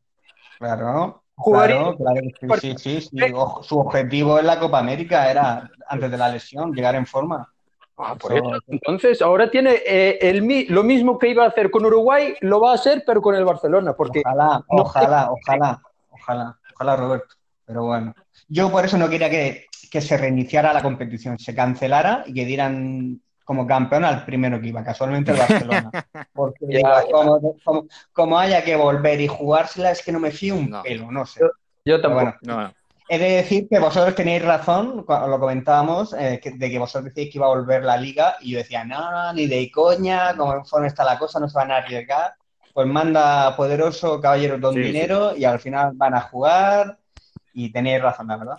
[0.59, 3.33] claro, Jugaría- claro, claro que sí, sí, sí, sí.
[3.33, 7.51] Ojo, Su objetivo en la Copa América era, antes de la lesión, llegar en forma.
[7.97, 8.63] Ah, por Eso- eso.
[8.67, 12.71] Entonces, ahora tiene eh, el, lo mismo que iba a hacer con Uruguay, lo va
[12.71, 17.35] a hacer, pero con el Barcelona, porque Ojalá, no- ojalá, ojalá, ojalá, ojalá, Roberto.
[17.65, 18.13] Pero bueno,
[18.47, 22.45] yo por eso no quería que, que se reiniciara la competición, se cancelara y que
[22.45, 25.91] dieran como campeón al primero que iba, casualmente el Barcelona.
[26.33, 30.55] Porque Ya, como, como- como haya que volver y jugársela, es que no me fío
[30.55, 30.81] un No.
[30.83, 31.41] pelo, no sé.
[31.41, 31.49] yo
[31.85, 32.23] Pero tampoco.
[32.23, 32.73] bueno, No, no.
[33.07, 37.05] He de decir que vosotros tenéis razón, cuando lo comentábamos, eh, que- de que vosotros
[37.13, 40.55] decíais que iba a volver la liga y yo decía, no, ni de coña, como
[40.55, 42.33] en forma está la cosa, no se van a arriesgar.
[42.73, 44.87] Pues manda poderoso caballero don Sí, sí.
[44.87, 46.97] dinero y al final van a jugar
[47.57, 48.57] y tenéis razón, la verdad.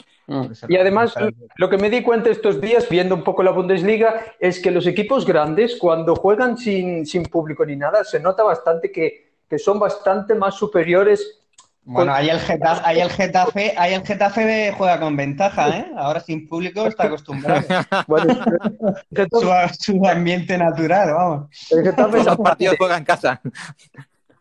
[0.50, 1.14] Eso- Y además,
[1.56, 4.87] lo que me di cuenta estos días, viendo un poco la Bundesliga, es que los
[4.87, 9.78] equipos grandes, cuando juegan sin, sin público ni nada, se nota bastante que, que son
[9.78, 11.40] bastante más superiores.
[11.88, 15.92] Bueno, ahí el Getafe, ahí el Getafe, ahí el Getafe juega con ventaja, ¿eh?
[15.96, 17.62] Ahora sin público está acostumbrado.
[18.09, 21.48] Bueno, el Getafe- Su, su ambiente natural, vamos.
[21.70, 23.40] el Getafe los partidos juegan en casa.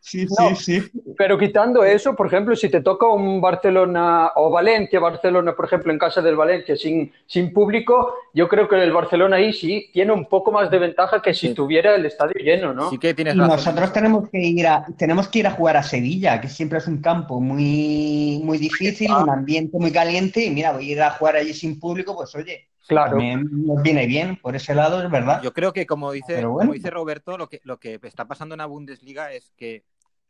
[0.07, 0.55] Sí, No.
[0.55, 0.91] sí, sí.
[1.17, 5.91] Pero quitando eso, por ejemplo, si te toca un Barcelona o Valencia, Barcelona, por ejemplo,
[5.91, 10.11] en casa del Valencia sin, sin público, yo creo que el Barcelona ahí sí tiene
[10.11, 11.53] un poco más de ventaja que si Sí.
[11.55, 12.91] tuviera el estadio lleno, ¿no?
[12.91, 13.55] Sí que tienes Y razón.
[13.55, 16.87] nosotros tenemos que ir a, tenemos que ir a jugar a Sevilla, que siempre es
[16.87, 21.09] un campo muy, muy difícil, un ambiente muy caliente, y mira, voy a ir a
[21.11, 23.11] jugar allí sin público, pues oye, Claro.
[23.17, 25.41] también nos viene bien, por ese lado es verdad.
[25.41, 26.59] Yo creo que, como dice, bueno.
[26.59, 29.83] como dice Roberto, lo que, lo que está pasando en la Bundesliga es que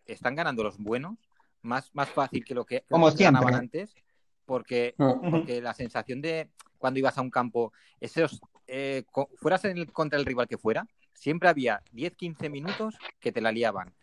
[0.06, 1.18] están ganando los buenos
[1.62, 3.96] más, más fácil que lo que Como ganaban antes,
[4.46, 5.32] porque, Mm.
[5.32, 9.04] porque la sensación de cuando ibas a un campo, esos, eh,
[9.38, 13.52] fueras en el- contra el rival que fuera, siempre había 10-15 minutos que te la
[13.52, 13.94] liaban.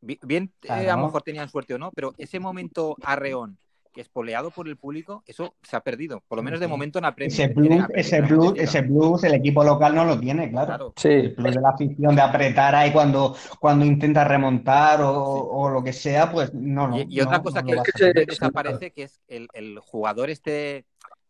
[0.00, 3.58] Bi- Bien, eh, a lo mejor tenían suerte o no, pero ese momento arreón
[3.92, 6.98] que es poleado por el público, eso se ha perdido, por lo menos de momento
[6.98, 7.32] en la Premier.
[7.40, 8.62] Ese Premier, ese Bundesliga.
[8.64, 10.66] ese plus, el equipo local no lo tiene, claro.
[10.66, 10.92] Claro.
[10.96, 11.08] Sí.
[11.08, 15.82] El plus de la afición de apretar ahí cuando, cuando intenta remontar o, o lo
[15.82, 16.98] que sea, pues no, no.
[16.98, 20.84] Y, y otra no, cosa no que, desaparece, que es el, el jugador este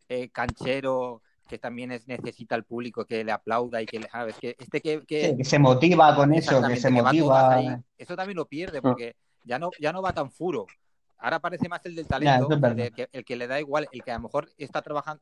[0.09, 4.35] eh, canchero que también es, necesita al público que le aplauda y que le, ¿sabes?
[4.39, 7.55] Que este que, que- Sí, que se motiva con eso, que se motiva.
[7.55, 10.65] ahí, eso también lo pierde porque ya no, ya no va tan furo.
[11.21, 14.03] Ahora parece más el del talento, el, de que, el que le da igual, el
[14.03, 15.21] que a lo mejor está trabajando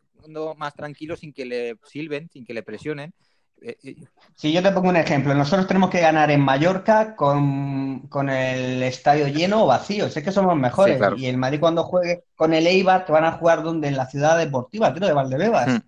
[0.58, 3.14] más tranquilo sin que le silben, sin que le presionen.
[3.62, 3.96] Eh, eh,
[4.36, 8.82] Si yo te pongo un ejemplo, nosotros tenemos que ganar en Mallorca con, con el
[8.84, 10.10] estadio lleno o vacío.
[10.10, 10.94] Sé que somos mejores.
[10.96, 11.18] Sí, claro.
[11.18, 14.06] Y el Madrid cuando juegue con el Eibar, que van a jugar donde en la
[14.06, 15.68] ciudad deportiva, creo, de Valdebebas.
[15.68, 15.80] Hmm.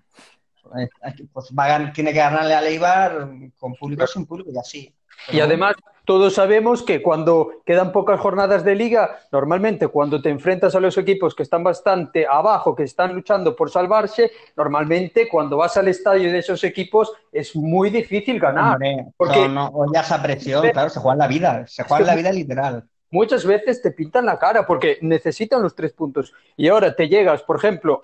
[0.64, 4.52] Pues, aquí, pues va a gan- tiene que ganarle al Eibar con público sin público
[4.54, 4.94] y así.
[5.32, 10.76] Y además, todos sabemos que cuando quedan pocas jornadas de liga, normalmente cuando te enfrentas
[10.76, 15.78] a los equipos que están bastante abajo, que están luchando por salvarse, normalmente cuando vas
[15.78, 18.74] al estadio de esos equipos es muy difícil ganar.
[18.74, 22.16] Hombre, porque- no, no, esa presión, claro, se juega la vida, se juega en la
[22.22, 22.84] vida literal.
[23.12, 26.34] muchas veces te pintan la cara porque necesitan los tres puntos.
[26.58, 28.02] Y ahora te llegas, por ejemplo,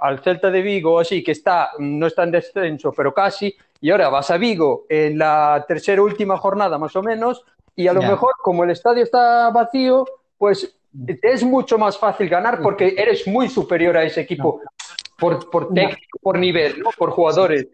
[0.00, 4.08] al Celta de Vigo, así que está, no está en descenso, pero casi, y ahora
[4.08, 7.44] vas a Vigo en la tercera última jornada más o menos,
[7.76, 10.04] y a lo mejor como el estadio está vacío,
[10.36, 10.76] pues
[11.06, 14.60] te es mucho más fácil ganar porque eres muy superior a ese equipo.
[15.18, 17.68] Por, por técnico, por nivel, por jugadores.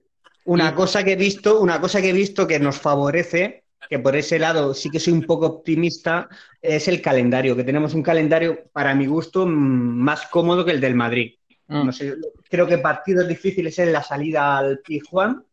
[0.45, 4.17] Una cosa que he visto, una cosa que he visto que nos favorece, que por
[4.17, 6.29] ese lado sí que soy un poco optimista,
[6.61, 10.97] es el calendario, que tenemos un calendario, para mi gusto, más cómodo que el del
[10.97, 11.35] Madrid.
[11.69, 11.87] Mm.
[11.87, 12.15] No sé,
[12.49, 15.45] creo que partidos difíciles es la salida al Pijuan,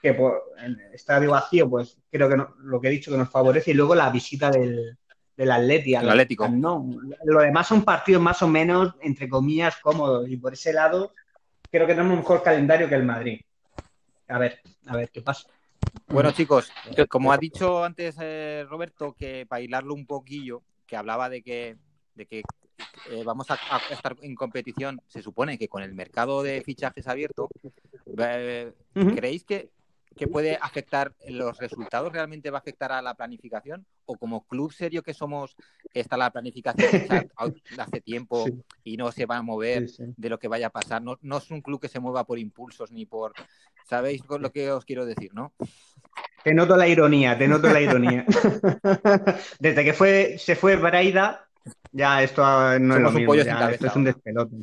[0.00, 3.70] que por el estadio vacío, pues creo que lo que he dicho que nos favorece,
[3.70, 4.98] y luego la visita del,
[5.36, 5.94] del Atleti.
[5.94, 6.48] Atlético.
[6.48, 6.88] No,
[7.24, 10.28] lo demás son partidos más o menos, entre comillas, cómodos.
[10.28, 11.12] Y por ese lado,
[11.70, 13.40] creo que tenemos un mejor calendario que el Madrid.
[14.28, 15.48] A ver, a ver qué pasa.
[16.06, 16.70] Bueno, chicos,
[17.08, 21.76] como ha dicho antes eh, Roberto, que para hilarlo un poquillo, que hablaba de que,
[22.14, 22.42] de que
[23.10, 23.58] eh, vamos a,
[23.90, 27.48] estar en competición, se supone que con el mercado de fichajes abierto,
[28.18, 28.72] eh,
[29.14, 29.70] ¿creéis que
[30.16, 32.12] que puede afectar los resultados?
[32.12, 33.86] ¿Realmente va a afectar a la planificación?
[34.04, 35.56] ¿O como club serio que somos,
[35.92, 36.90] está la planificación
[37.78, 38.46] hace tiempo
[38.84, 41.02] y no se va a mover de lo que vaya a pasar?
[41.02, 43.32] No, no, es un club que se mueva por impulsos ni por...
[43.88, 45.52] ¿Sabéis lo que os quiero decir, no?
[46.44, 48.24] Te noto la ironía, te noto la ironía.
[49.58, 51.48] Desde que fue, se fue Braida,
[51.92, 52.42] ya esto
[52.78, 54.56] no es lo mismo, esto es un despelote.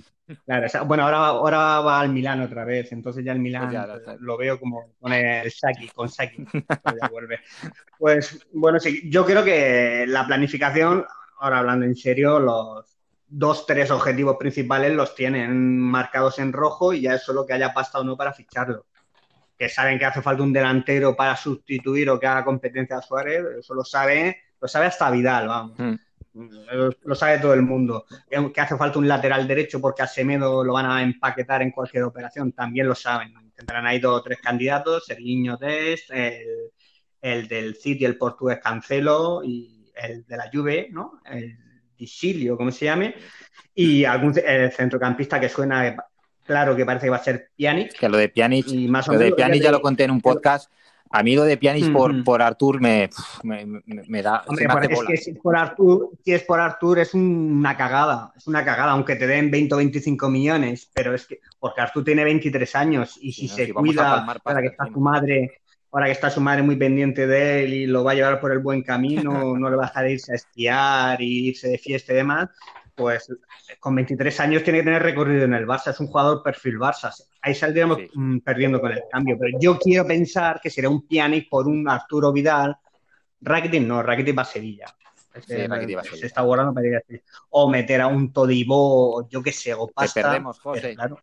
[0.45, 4.37] Claro, bueno, ahora, ahora va al Milán otra vez, entonces ya el Milán pues lo
[4.37, 6.45] veo como con el Saki, con Saki,
[7.97, 11.05] Pues bueno, sí, yo creo que la planificación,
[11.39, 17.01] ahora hablando en serio, los dos, tres objetivos principales los tienen marcados en rojo y
[17.01, 18.85] ya es solo que haya pasta o no para ficharlo.
[19.57, 23.45] Que saben que hace falta un delantero para sustituir o que haga competencia a Suárez,
[23.59, 25.77] eso lo sabe, lo sabe hasta Vidal, vamos.
[25.77, 25.95] Hmm.
[26.33, 28.05] Lo sabe todo el mundo.
[28.29, 32.03] Que hace falta un lateral derecho porque a Semedo lo van a empaquetar en cualquier
[32.03, 33.33] operación, también lo saben.
[33.55, 39.41] Tendrán ahí dos o tres candidatos, el Niño Test, el, del City, el portugués Cancelo
[39.43, 41.21] y el de la Juve, ¿no?
[41.25, 41.57] El
[41.97, 43.15] Disilio, como se llame,
[43.75, 45.97] y algún el centrocampista que suena
[46.45, 47.99] claro que parece que va a ser Pjanic.
[47.99, 50.71] Que lo de Pjanic, lo de Pjanic ya lo conté en un podcast
[51.11, 53.09] a mí lo de Pianis por, por Artur me,
[53.43, 54.43] me, da.
[54.89, 58.63] es que si es por Artur, si es por Artur es una cagada, es una
[58.63, 62.75] cagada, aunque te den 20 o 25 millones, pero es que porque Artur tiene 23
[62.75, 66.61] años y si se cuida para que está su madre, ahora que está su madre
[66.61, 69.75] muy pendiente de él y lo va a llevar por el buen camino, no le
[69.75, 72.49] va a dejar irse a esquiar y irse de fiesta y demás,
[72.99, 73.33] pues
[73.79, 77.11] con 23 años tiene que tener recorrido en el Barça, es un jugador perfil Barça.
[77.41, 81.47] Ahí saldríamos mm, perdiendo con el cambio, pero yo quiero pensar que será un Pjanic
[81.49, 82.75] por un Arturo Vidal.
[83.41, 84.85] Rakitic no, Rakitic va a Sevilla.
[85.41, 87.23] se está guardando para ir a Sevilla.
[87.51, 90.21] O meter a un Todibó, yo qué sé, o pasta.
[90.21, 90.95] perdemos, José.
[90.95, 91.19] Claro.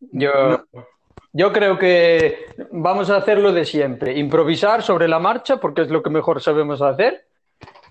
[0.00, 0.66] Yo,
[1.32, 5.88] yo creo que vamos a hacer lo de siempre, improvisar sobre la marcha, porque es
[5.88, 7.26] lo que mejor sabemos hacer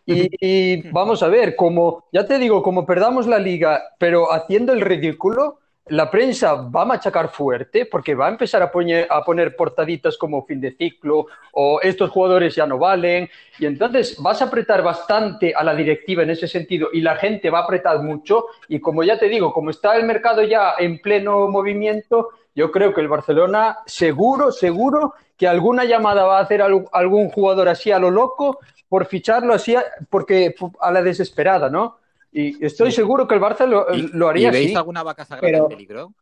[0.05, 4.81] y, vamos a ver, como, ya te digo, como perdamos la liga, pero haciendo el
[4.81, 9.55] ridículo, la prensa va a machacar fuerte porque va a empezar a poner, a poner
[9.55, 13.29] portaditas como fin de ciclo o estos jugadores ya no valen.
[13.59, 17.49] Y entonces vas a apretar bastante a la directiva en ese sentido y la gente
[17.49, 18.45] va a apretar mucho.
[18.69, 22.93] Y como ya te digo, como está el mercado ya en pleno movimiento, yo creo
[22.93, 27.99] que el Barcelona seguro, seguro que alguna llamada va a hacer algún jugador así a
[27.99, 28.59] lo loco
[28.93, 29.75] por ficharlo así,
[30.07, 31.97] porque a la desesperada, ¿no?
[32.31, 36.13] Y estoy seguro que el Barça lo, haría ¿y veis alguna vaca sagrada en peligro?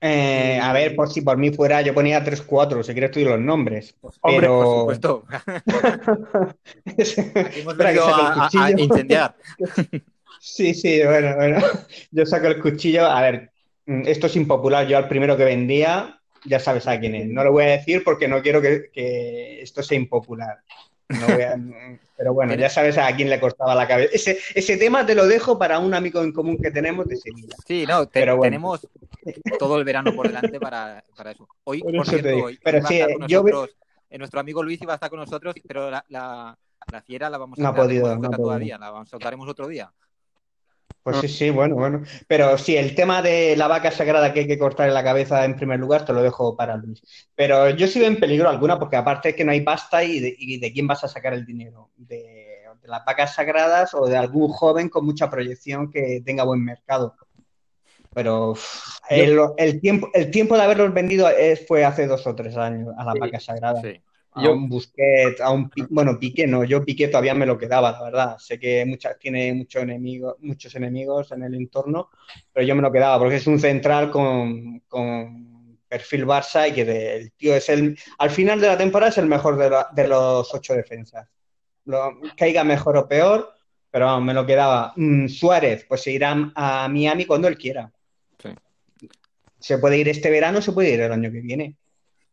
[0.00, 3.40] Eh, a ver, por si por mí fuera, yo ponía 3-4, si quieres estudiar los
[3.40, 3.96] nombres.
[4.20, 5.24] Hombre, por supuesto.
[7.56, 9.34] hemos venido a, a, incendiar.
[10.40, 11.58] sí, sí, bueno, bueno.
[12.12, 13.06] Yo saco el cuchillo.
[13.06, 13.50] A ver,
[13.86, 14.86] mm, esto es impopular.
[14.86, 17.26] Yo al primero que vendía, ya sabes a quién es.
[17.26, 20.60] No lo voy a decir porque no quiero que esto sea impopular.
[22.16, 24.10] pero bueno, ya sabes a quién le costaba la cabeza.
[24.14, 27.56] Ese, ese tema te lo dejo para un amigo en común que tenemos de Sevilla.
[27.66, 28.86] Sí, no, tenemos
[29.58, 31.48] todo el verano por delante para, eso.
[31.64, 33.44] Hoy, por, cierto, hoy, pero sí, yo
[34.10, 36.56] eh, nuestro amigo Luis iba a estar con nosotros, pero la, la,
[37.06, 39.92] fiera la vamos a no podido, no todavía, la soltaremos otro día.
[41.02, 42.02] Pues sí, sí, bueno, bueno.
[42.28, 45.44] Pero sí, el tema de la vaca sagrada que hay que cortar en la cabeza
[45.44, 47.02] en primer lugar, te lo dejo para Luis.
[47.34, 50.20] Pero yo sí veo en peligro alguna, porque aparte es que no hay pasta y
[50.20, 51.90] de, quién vas a sacar el dinero.
[51.96, 52.48] De,
[52.84, 57.14] las vacas sagradas o de algún joven con mucha proyección que tenga buen mercado.
[58.12, 58.54] Pero
[59.08, 61.28] el, tiempo, el tiempo de haberlos vendido
[61.68, 63.82] fue hace dos o tres años a las vacas sagradas.
[64.32, 68.02] A un Busquets, a un bueno, Piqué no, yo Piqué todavía me lo quedaba, la
[68.02, 68.38] verdad.
[68.38, 72.10] Sé que muchas, tiene muchos enemigos, muchos enemigos en el entorno,
[72.52, 74.82] pero yo me lo quedaba porque es un central con,
[75.88, 79.26] perfil Barça y que el tío es el, al final de la temporada es el
[79.26, 81.28] mejor de, los ocho defensas.
[81.86, 83.52] Lo, caiga mejor o peor,
[83.90, 84.92] pero me lo quedaba.
[84.94, 87.90] Mm, Suárez, pues se irá a Miami cuando él quiera.
[89.58, 91.76] Se puede ir este verano, se puede ir el año que viene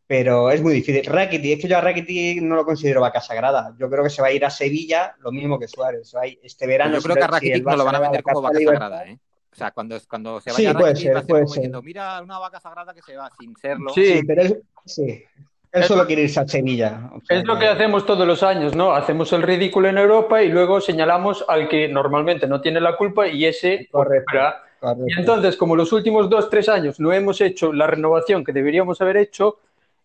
[0.07, 1.05] pero es muy difícil.
[1.05, 3.75] Rakitic, es que yo a Rakitic no lo considero vaca sagrada.
[3.77, 6.15] Yo creo que se va a ir a Sevilla lo mismo que Suárez.
[6.41, 6.95] Este verano.
[6.95, 9.19] Yo creo que a Rakitic no lo van a vender como vaca sagrada, ¿eh?
[9.51, 12.59] O sea, cuando, cuando se vaya sí, puede ser, puede como diciendo, mira una vaca
[12.59, 13.89] sagrada que se va sin serlo.
[13.89, 14.55] Sí, pero es,
[14.85, 15.23] sí.
[15.71, 17.09] Él solo quiere irse a Sevilla.
[17.27, 18.93] es lo que hacemos todos los años, ¿no?
[18.93, 23.27] Hacemos el ridículo en Europa y luego señalamos al que normalmente no tiene la culpa
[23.27, 23.87] y ese.
[23.91, 24.37] Correcto.
[25.07, 29.01] Y entonces, como los últimos dos, tres años no hemos hecho la renovación que deberíamos
[29.01, 29.59] haber hecho,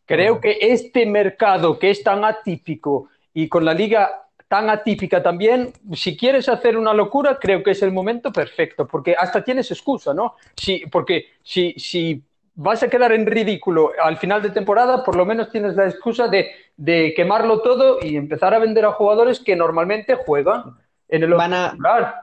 [0.07, 5.73] Creo que este mercado que es tan atípico y con la liga tan atípica también,
[5.95, 10.13] si quieres hacer una locura, creo que es el momento perfecto, porque hasta tienes excusa,
[10.13, 10.35] ¿no?
[10.55, 12.23] Sí, porque si, si
[12.55, 16.29] vas a quedar en ridículo al final de temporada, por lo menos tienes la excusa
[16.29, 20.77] de, de quemarlo todo y empezar a vender a jugadores que normalmente juegan
[21.09, 22.22] en el van a,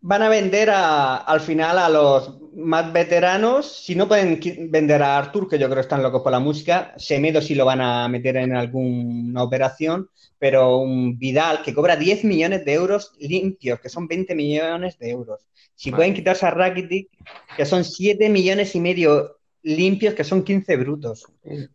[0.00, 3.84] van a vender al final a los más veteranos.
[3.84, 4.40] Si no pueden
[4.70, 7.64] vender a Artur, que yo creo que están locos por la música, Semedo sí lo
[7.64, 13.12] van a meter en alguna operación, pero un Vidal que cobra 10 millones de euros
[13.18, 15.46] limpios, que son 20 millones de euros.
[15.74, 17.08] Si pueden quitarse a Rakitic,
[17.56, 21.26] que son 7 millones y medio limpios, que son 15 brutos,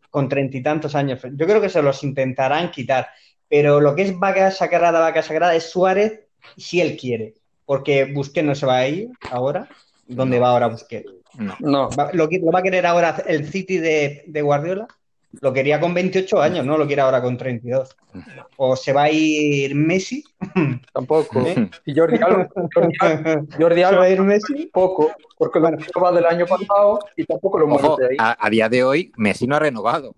[0.09, 1.21] con treinta y tantos años.
[1.23, 3.07] Yo creo que se los intentarán quitar.
[3.47, 6.21] Pero lo que es vaca sagrada, vaca sagrada es Suárez
[6.57, 7.35] si él quiere
[7.65, 9.67] porque Busquets no se va a ir ahora.
[10.07, 11.11] ¿Dónde va ahora Busquets?
[11.37, 11.55] No.
[11.59, 14.87] ¿Lo, va a querer ahora el City de, Guardiola?
[15.41, 17.97] Lo quería con 28 años, no lo quiere ahora con 32.
[18.57, 20.23] ¿O se va a ir Messi?
[20.93, 21.41] Tampoco.
[21.41, 21.69] ¿Eh?
[21.85, 22.47] Y Jordi Alba.
[23.57, 24.67] Jordi Alba, va a ir Messi?
[24.71, 28.17] Poco, porque lo va del año pasado y tampoco lo mueve ahí.
[28.19, 30.15] A, día de hoy, Messi no ha renovado.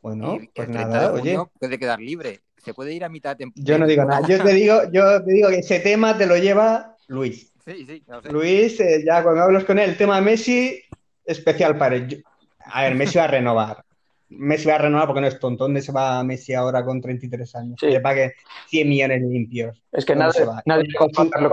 [0.00, 1.38] Bueno, pues nada, oye.
[1.58, 3.66] Puede quedar libre se puede ir a mitad de temporada.
[3.66, 4.28] Yo no digo nada.
[4.28, 7.52] Yo te digo, yo te digo que ese tema te lo lleva Luis.
[7.64, 10.82] Sí, sí, Luis, eh, ya cuando hablas con él, el tema Messi,
[11.24, 12.24] especial para él.
[12.60, 13.84] A ver, Messi va a renovar.
[14.30, 15.64] Messi va a renovar porque no es tonto.
[15.64, 17.82] ¿Dónde se va Messi ahora con 33 años?
[17.82, 18.34] Le pague
[18.68, 19.82] 100 millones limpios.
[19.92, 20.62] Es que nadie, va?
[20.66, 21.10] nadie con,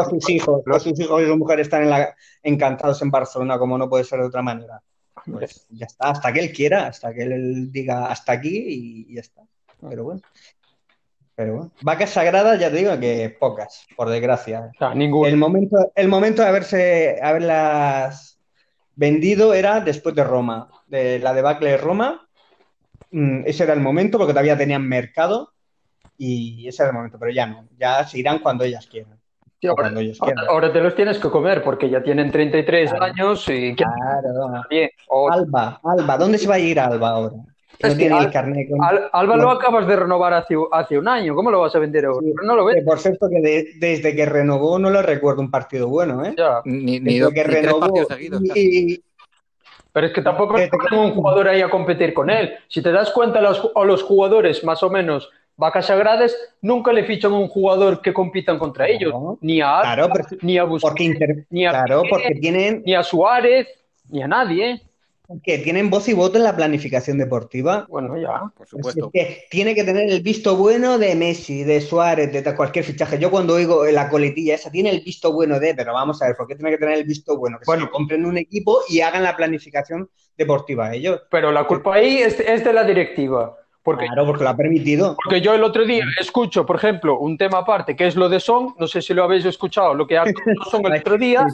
[0.10, 1.90] sus hijos, los, sus hijos y sus mujeres están
[2.44, 4.82] encantados en Barcelona, como no puede ser de otra manera.
[5.26, 9.22] Pues ya está, hasta que él quiera, hasta que él diga hasta aquí y ya
[9.22, 9.42] está.
[9.90, 10.22] Pero bueno,
[11.36, 14.72] pero bueno, vacas sagradas, ya te digo que pocas, por desgracia.
[15.26, 18.40] El momento, el momento de haberse, haberlas
[18.96, 22.28] vendido era después de Roma, de la debacle de Roma.
[23.12, 25.52] Mm, ese era el momento porque todavía tenían mercado
[26.18, 29.20] y ese era el momento, pero ya no, ya se irán cuando ellas quieran.
[30.48, 34.64] ahora, te los tienes que comer porque ya tienen 33 años y claro.
[35.32, 37.36] Alba, Alba, ¿dónde se va a ir Alba ahora?
[39.12, 41.36] Alba lo acabas de renovar hace, hace, un año.
[41.36, 42.26] ¿Cómo lo vas a vender ahora?
[42.44, 42.84] no lo ves.
[42.84, 46.36] Por cierto, que desde que renovó no le recuerdo un partido bueno, ¿eh?
[46.66, 47.94] Ni, ni, que renovó.
[49.92, 52.54] Pero es que tampoco es un jugador ahí a competir con él.
[52.68, 56.92] Si te das cuenta, a los, a los jugadores más o menos vacas sagradas nunca
[56.92, 59.14] le fichan a un jugador que compitan contra ellos.
[59.42, 60.10] Ni a claro,
[60.42, 62.84] ni a Busquets, ni a claro, porque tienen...
[62.86, 63.68] ni a Suárez,
[64.10, 64.82] ni a nadie.
[65.44, 67.86] Que tienen voz y voto en la planificación deportiva.
[67.90, 69.10] Bueno, ya, por supuesto.
[69.12, 73.20] que tiene que tener el visto bueno de Messi, de Suárez, de cualquier fichaje.
[73.20, 76.36] Yo cuando oigo la coletilla esa, tiene el visto bueno de, pero vamos a ver,
[76.36, 77.58] ¿por qué tiene que tener el visto bueno?
[77.60, 81.22] Que bueno, se compren un equipo y hagan la planificación deportiva ellos.
[81.30, 83.58] Pero la culpa ahí es, de la directiva.
[83.84, 85.16] Porque, claro, porque lo ha permitido.
[85.24, 88.40] Porque yo el otro día escucho, por ejemplo, un tema aparte, que es lo de
[88.40, 90.24] Son, no sé si lo habéis escuchado, lo que ha
[90.72, 91.46] Son el otro día,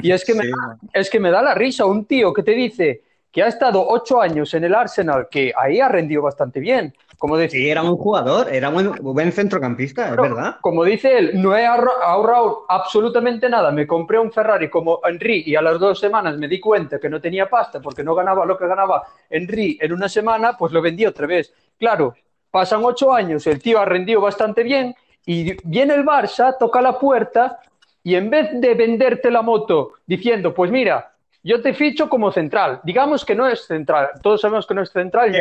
[0.00, 0.44] y es que, me,
[0.92, 3.02] es que me da la risa un tío que te dice
[3.32, 6.94] que ha estado ocho años en el Arsenal, que ahí ha rendido bastante bien.
[7.18, 10.56] Como decir, sí, era un jugador, era un buen centrocampista, es verdad.
[10.62, 13.70] Como dice él, no he ahorrado absolutamente nada.
[13.70, 17.10] Me compré un Ferrari como Henry y a las dos semanas me di cuenta que
[17.10, 20.80] no tenía pasta porque no ganaba lo que ganaba Henry en una semana, pues lo
[20.80, 21.52] vendí otra vez.
[21.78, 22.14] Claro,
[22.50, 24.94] pasan ocho años, el tío ha rendido bastante bien
[25.26, 27.60] y viene el Barça, toca la puerta
[28.02, 31.12] y en vez de venderte la moto diciendo, pues mira,
[31.42, 32.80] yo te ficho como central.
[32.84, 34.10] Digamos que no es central.
[34.22, 35.32] Todos sabemos que no es central.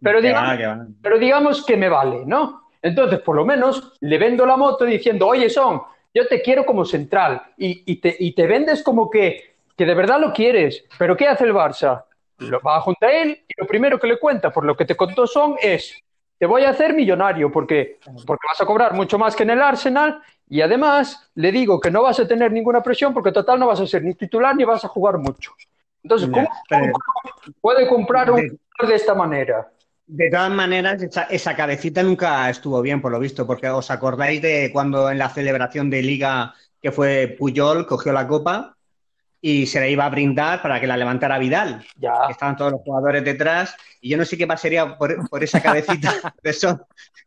[0.00, 2.68] pero, digamos, pero digamos que me vale, ¿no?
[2.82, 5.82] Entonces, por lo menos, le vendo la moto diciendo, oye, Son,
[6.14, 7.42] yo te quiero como central.
[7.56, 10.84] Y, te, y te vendes como que, que de verdad lo quieres.
[10.98, 12.04] Pero ¿qué hace el Barça?
[12.38, 14.94] lo va junto a él y lo primero que le cuenta, por lo que te
[14.94, 15.94] contó Son, es,
[16.38, 19.62] te voy a hacer millonario porque, porque vas a cobrar mucho más que en el
[19.62, 23.66] Arsenal y además le digo que no vas a tener ninguna presión porque total no
[23.66, 25.52] vas a ser ni titular ni vas a jugar mucho.
[26.02, 26.48] Entonces, ¿cómo,
[27.60, 29.68] puede comprar un jugador de esta manera?
[30.06, 34.70] De todas maneras, esa, cabecita nunca estuvo bien, por lo visto, porque os acordáis de
[34.72, 38.75] cuando en la celebración de liga que fue Puyol, cogió la copa
[39.40, 41.84] y se la iba a brindar para que la levantara Vidal.
[41.96, 42.12] Ya.
[42.28, 46.12] Estaban todos los jugadores detrás y yo no sé qué pasaría por, por esa cabecita
[46.42, 46.86] de eso,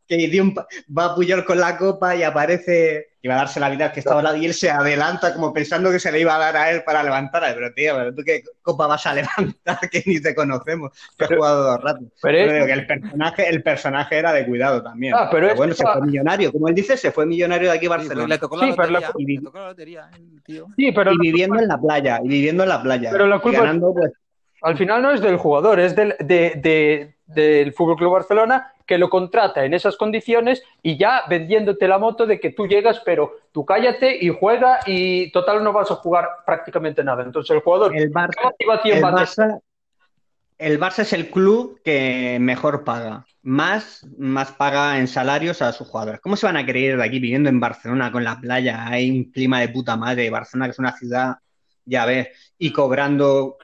[0.10, 0.56] que un,
[0.98, 4.24] va Puyol con la copa y aparece iba a darse la vida que estaba al
[4.24, 6.84] lado y él se adelanta como pensando que se le iba a dar a él
[6.84, 7.54] para levantarla.
[7.54, 10.92] Pero tío, pero ¿tú qué copa vas a levantar que ni te conocemos?
[11.18, 12.08] Que has jugado dos ratos.
[12.22, 15.14] Pero, que el personaje, el personaje era de cuidado también.
[15.16, 16.52] Ah, pero, bueno, se fue millonario.
[16.52, 18.28] Como él dice, se fue millonario de aquí a Barcelona.
[18.28, 20.10] le tocó la lotería, y, le tocó la lotería,
[20.46, 20.68] tío.
[20.78, 23.10] Sí, pero y viviendo en la playa, y viviendo en la playa.
[23.12, 24.14] Pero la culpa ganando, pues...
[24.62, 28.98] al final no es del jugador, es del, de, de, del Fútbol Club Barcelona que
[28.98, 33.38] lo contrata en esas condiciones y ya vendiéndote la moto de que tú llegas, pero
[33.52, 37.22] tú cállate y juega y total no vas a jugar prácticamente nada.
[37.22, 39.62] Entonces el jugador, el Barça, el Barça,
[40.58, 45.88] el Barça es el club que mejor paga, más, más paga en salarios a sus
[45.88, 46.20] jugadores.
[46.20, 48.88] ¿Cómo se van a creer de aquí viviendo en Barcelona con la playa?
[48.88, 51.36] Hay un clima de puta madre, Barcelona que es una ciudad,
[51.86, 53.58] ya ves, y cobrando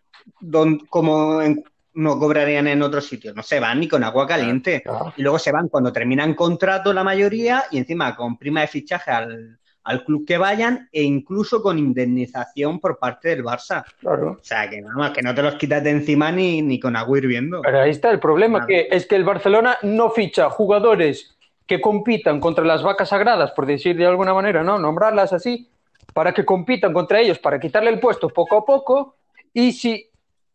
[0.88, 1.63] como en
[1.96, 3.36] no cobrarían en otros sitios.
[3.36, 4.84] No se van ni con agua caliente.
[5.18, 9.12] Y luego se van cuando terminan contrato la mayoría y encima con prima de fichaje
[9.12, 9.60] al,
[10.06, 13.84] club que vayan e incluso con indemnización por parte del Barça.
[14.00, 14.38] Claro.
[14.41, 16.96] O sea, que nada más que no te los quitas de encima ni, ni con
[16.96, 17.62] agua hirviendo.
[17.62, 21.36] Pero ahí está el problema, que es que el Barcelona no ficha jugadores
[21.68, 24.80] que compitan contra las vacas sagradas, por decir de alguna manera, ¿no?
[24.80, 25.70] Nombrarlas así,
[26.14, 29.16] para que compitan contra ellos, para quitarle el puesto poco a poco.
[29.54, 30.10] Y si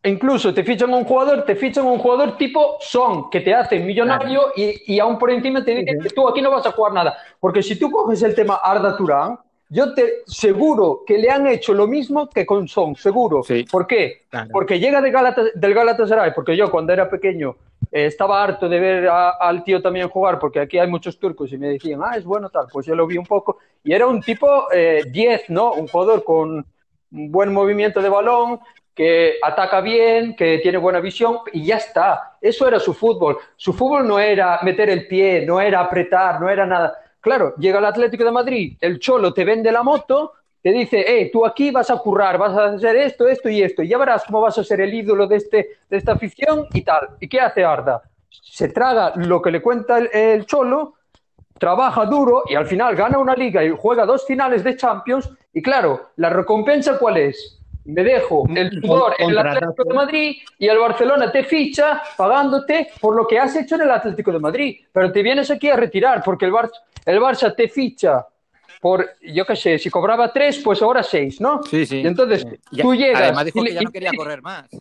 [0.04, 4.52] incluso te fichan un jugador, te fichan un jugador tipo Son, que te hace millonario
[4.56, 7.16] y, aún por encima te dicen que tú aquí no vas a jugar nada.
[7.38, 9.38] Porque si tú coges el tema Arda Turán,
[9.68, 13.42] yo te seguro que le han hecho lo mismo que con Son, seguro.
[13.70, 14.26] ¿Por qué?
[14.50, 17.54] Porque llega de Galata, del Galatasaray, porque yo cuando era pequeño
[17.92, 21.58] eh, estaba harto de ver al tío también jugar, porque aquí hay muchos turcos y
[21.58, 24.20] me decían, ah, es bueno tal, pues yo lo vi un poco, y era un
[24.20, 25.72] tipo 10, eh, ¿no?
[25.72, 26.66] Un jugador con
[27.12, 28.60] un buen movimiento de balón,
[28.94, 32.36] que ataca bien, que tiene buena visión y ya está.
[32.40, 33.38] Eso era su fútbol.
[33.56, 36.96] Su fútbol no era meter el pie, no era apretar, no era nada.
[37.20, 40.32] Claro, llega el Atlético de Madrid, el Cholo te vende la moto,
[40.62, 43.82] te dice, eh, tú aquí vas a currar, vas a hacer esto, esto y esto,
[43.82, 46.82] y ya verás cómo vas a ser el ídolo de, este, de esta afición y
[46.82, 47.10] tal.
[47.20, 48.02] ¿Y qué hace Arda?
[48.28, 50.94] Se traga lo que le cuenta el Cholo,
[51.58, 55.30] trabaja duro y al final gana una liga y juega dos finales de Champions.
[55.52, 57.59] Y claro, ¿la recompensa cuál es?
[57.84, 62.88] Me dejo el sudor en el Atlético de Madrid y el Barcelona te ficha pagándote
[63.00, 64.80] por lo que has hecho en el Atlético de Madrid.
[64.92, 66.70] Pero te vienes aquí a retirar porque el, Bar
[67.06, 68.26] el Barça te ficha
[68.80, 71.62] por, yo qué sé, si cobraba tres, pues ahora seis, ¿no?
[71.64, 72.00] Sí, sí.
[72.00, 72.46] Y entonces
[72.80, 73.20] tú llegas.
[73.20, 74.68] Además dijo que ya no quería correr más.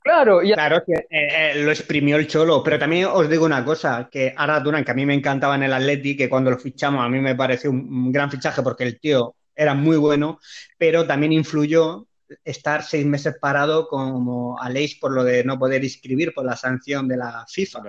[0.00, 0.54] Claro, y...
[0.54, 4.32] claro que eh, eh, lo exprimió el Cholo, pero también os digo una cosa, que
[4.34, 7.10] ahora Duran, que a mí me encantaba en el Atleti, que cuando lo fichamos a
[7.10, 10.40] mí me pareció un gran fichaje porque el tío era muy bueno,
[10.78, 12.06] pero también influyó
[12.44, 17.08] estar seis meses parado como Aleix por lo de no poder inscribir por la sanción
[17.08, 17.82] de la FIFA.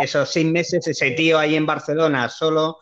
[0.00, 2.78] Esos seis meses, ese tío ahí en Barcelona solo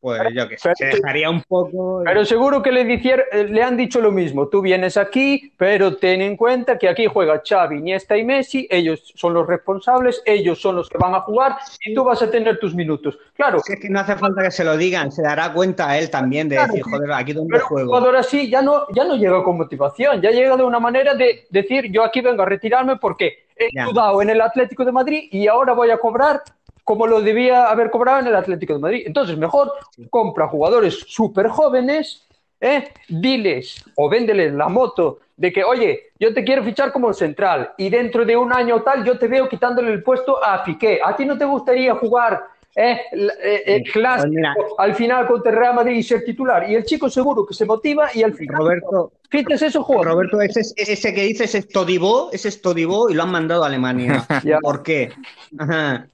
[0.00, 2.02] pues yo que sé, se dejaría un poco.
[2.04, 4.48] Pero seguro que le, eh, le han dicho lo mismo.
[4.48, 8.66] Tú vienes aquí, pero ten en cuenta que aquí juega Xavi, Iniesta y Messi.
[8.70, 12.30] Ellos son los responsables, ellos son los que van a jugar y tú vas a
[12.30, 13.18] tener tus minutos.
[13.34, 13.58] Claro.
[13.58, 16.58] Es que no hace falta que se lo digan, se dará cuenta él también de
[16.58, 17.90] decir, joder, aquí donde juego.
[17.90, 21.14] Un jugador así ya no, ya no llega con motivación, ya llega de una manera
[21.14, 25.28] de decir, yo aquí vengo a retirarme porque he jugado en el Atlético de Madrid
[25.30, 26.42] y ahora voy a cobrar
[26.84, 29.02] como lo debía haber cobrado en el Atlético de Madrid.
[29.06, 29.72] Entonces, mejor
[30.10, 32.26] compra jugadores súper jóvenes,
[32.60, 32.88] ¿eh?
[33.08, 37.88] diles o véndeles la moto de que, oye, yo te quiero fichar como central y
[37.88, 41.00] dentro de un año tal yo te veo quitándole el puesto a Piqué.
[41.02, 42.42] ¿A ti no te gustaría jugar
[42.76, 46.68] eh, eh, eh clásico pues al final contra el Real Madrid y ser titular?
[46.70, 48.58] Y el chico seguro que se motiva y al final...
[48.58, 50.04] Roberto, eso, juego.
[50.04, 53.66] Roberto, ese, ese, que dices es Todibó, ese es Todibó y lo han mandado a
[53.66, 54.24] Alemania.
[54.62, 55.12] ¿Por qué?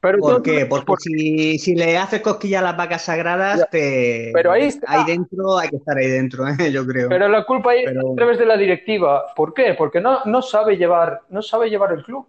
[0.01, 0.67] ¿Por qué?
[0.67, 4.31] Porque si, si, le haces cosquilla a las vacas sagradas, te...
[4.33, 6.73] Pero ahí, ahí dentro hay que estar ahí dentro, ¿eh?
[6.73, 7.09] yo creo.
[7.09, 9.27] Pero la culpa ahí es a través de la directiva.
[9.35, 9.75] ¿Por qué?
[9.75, 12.27] Porque no, no, sabe llevar, no sabe llevar el club.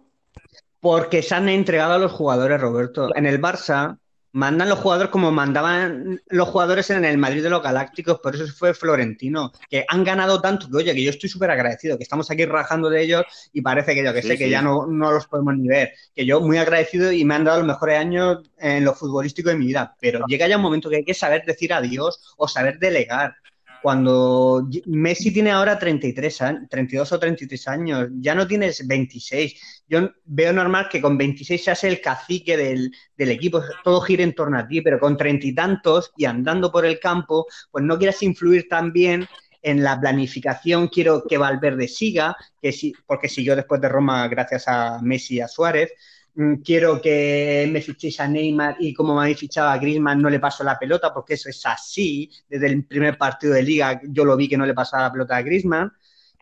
[0.80, 3.14] Porque se han entregado a los jugadores, Roberto.
[3.14, 3.98] En el Barça,
[4.32, 8.46] mandan los jugadores como mandaban los jugadores en el Madrid de los Galácticos, por eso
[8.52, 12.30] fue Florentino, que han ganado tanto que, oye, que yo estoy súper agradecido, que estamos
[12.30, 15.26] aquí rajando de ellos y parece que yo que sé, que ya no, no los
[15.26, 18.84] podemos ni ver, que yo muy agradecido y me han dado los mejores años en
[18.84, 21.72] lo futbolístico de mi vida, pero llega ya un momento que hay que saber decir
[21.72, 23.34] adiós o saber delegar.
[23.82, 29.84] Cuando Messi tiene ahora 33 años, 32 o 33 años, ya no tienes 26.
[29.88, 34.58] Yo veo normal que con 26 seas el cacique del, equipo, todo gira en torno
[34.58, 38.22] a ti, pero con treinta y tantos y andando por el campo, pues no quieras
[38.22, 39.26] influir también
[39.62, 44.68] en la planificación quiero que Valverde siga, que si, porque siguió después de Roma gracias
[44.68, 45.92] a Messi y a Suárez.
[46.34, 50.30] Mm, quiero que me fichéis a Neymar y como me habéis fichado a Griezmann no
[50.30, 52.30] le paso la pelota porque eso es así.
[52.48, 55.36] Desde el primer partido de liga yo lo vi que no le pasaba la pelota
[55.36, 55.92] a Griezmann.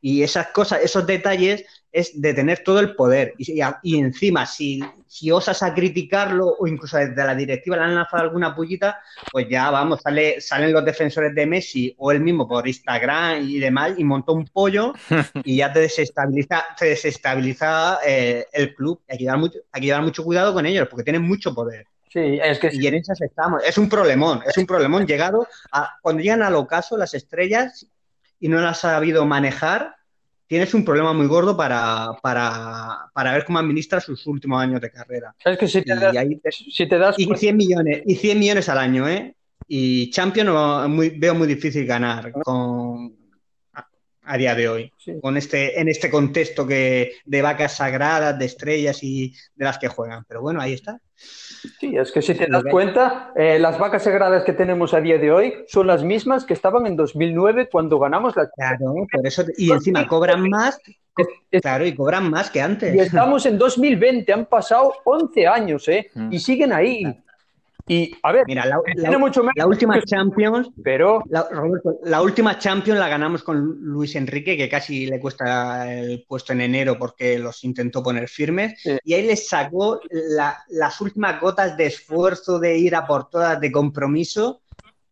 [0.01, 3.35] Y esas cosas, esos detalles es de tener todo el poder.
[3.39, 7.95] Y, y encima, si, si, osas a criticarlo o incluso desde la directiva le han
[7.95, 9.01] lanzado alguna pullita,
[9.33, 13.59] pues ya vamos, sale, salen los defensores de Messi o él mismo por Instagram y
[13.59, 14.93] demás y montó un pollo
[15.45, 19.01] y ya te desestabiliza, te desestabiliza eh, el club.
[19.09, 21.87] Hay que, llevar mucho, hay que llevar mucho cuidado con ellos porque tienen mucho poder.
[22.09, 23.63] Sí, es que y en esas estamos.
[23.65, 27.87] Es un problemón, es un problemón llegado a cuando llegan al ocaso las estrellas
[28.39, 29.96] y no las ha sabido manejar,
[30.47, 34.91] tienes un problema muy gordo para, para, para ver cómo administra sus últimos años de
[34.91, 35.35] carrera.
[35.45, 38.39] Es que si te, das, ahí te, si te das y 100 millones, y 100
[38.39, 39.35] millones al año, ¿eh?
[39.69, 43.26] Y Champions no, muy, veo muy difícil ganar con,
[44.27, 45.13] a, día de hoy, Sí.
[45.21, 49.89] con este, en este contexto que, de vacas sagradas, de estrellas y de las que
[49.89, 50.25] juegan.
[50.29, 51.01] Pero bueno, ahí está.
[51.81, 55.19] Sí, es que si te das cuenta, eh, las vacas sagradas que tenemos a día
[55.19, 59.45] de hoy son las mismas que estaban en 2009 cuando ganamos la Claro, por eso,
[59.57, 60.79] y encima cobran más,
[61.63, 62.95] claro, y cobran más que antes.
[62.95, 66.11] Y estamos en 2020, han pasado 11 años, ¿eh?
[66.15, 66.33] Mm.
[66.33, 67.05] Y siguen ahí.
[67.89, 71.99] Y, a ver, Mira, la, tiene la- mucho mérito, la última Champions, pero la, Roberto,
[72.05, 76.63] la última Champions la ganamos con Luis Enrique, que casi le cuesta el puesto en
[76.63, 78.99] enero porque los intentó poner firmes, Sí.
[79.05, 83.61] y ahí les sacó la- las últimas gotas de esfuerzo, de ir a por todas,
[83.61, 84.63] de compromiso,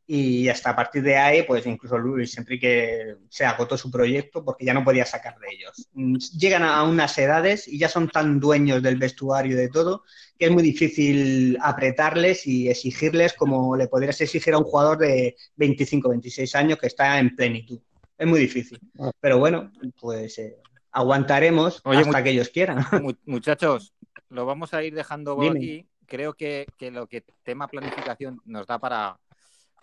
[0.07, 4.64] y hasta a partir de ahí, pues incluso Luis Enrique se agotó su proyecto porque
[4.66, 5.88] ya no podía sacar de ellos.
[5.94, 10.05] Mm, Llegan a unas edades y ya son tan dueños del vestuario y de todo
[10.38, 15.36] que es muy difícil apretarles y exigirles como le podrías exigir a un jugador de
[15.57, 17.80] 25, 26 años que está en plenitud.
[18.18, 18.80] Es muy difícil.
[19.20, 20.57] Pero bueno, pues eh,
[20.92, 22.78] aguantaremos Oye, hasta que ellos quieran.
[23.02, 23.94] Mu- Muchachos,
[24.28, 25.59] lo vamos a ir dejando por Dime.
[25.59, 25.88] aquí.
[26.07, 29.18] Creo que, que lo que tema planificación nos da para,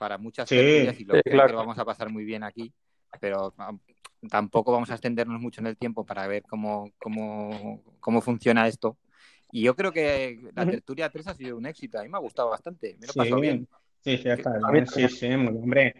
[0.01, 1.47] para muchas Sí, tertulias y lo, sí, creo claro.
[1.47, 2.73] que lo vamos a pasar muy bien aquí,
[3.19, 3.71] pero ah,
[4.31, 8.97] tampoco vamos a extendernos mucho en el tiempo para ver cómo, cómo, cómo funciona esto.
[9.51, 11.99] Y yo creo que la tertulia 3 ha sido un éxito.
[11.99, 12.97] A mí me ha gustado bastante.
[12.99, 13.67] Me lo Sí, pasado bien.
[14.03, 14.87] sí, sí, está A bien.
[14.87, 15.93] Sí, sí, muy hombre.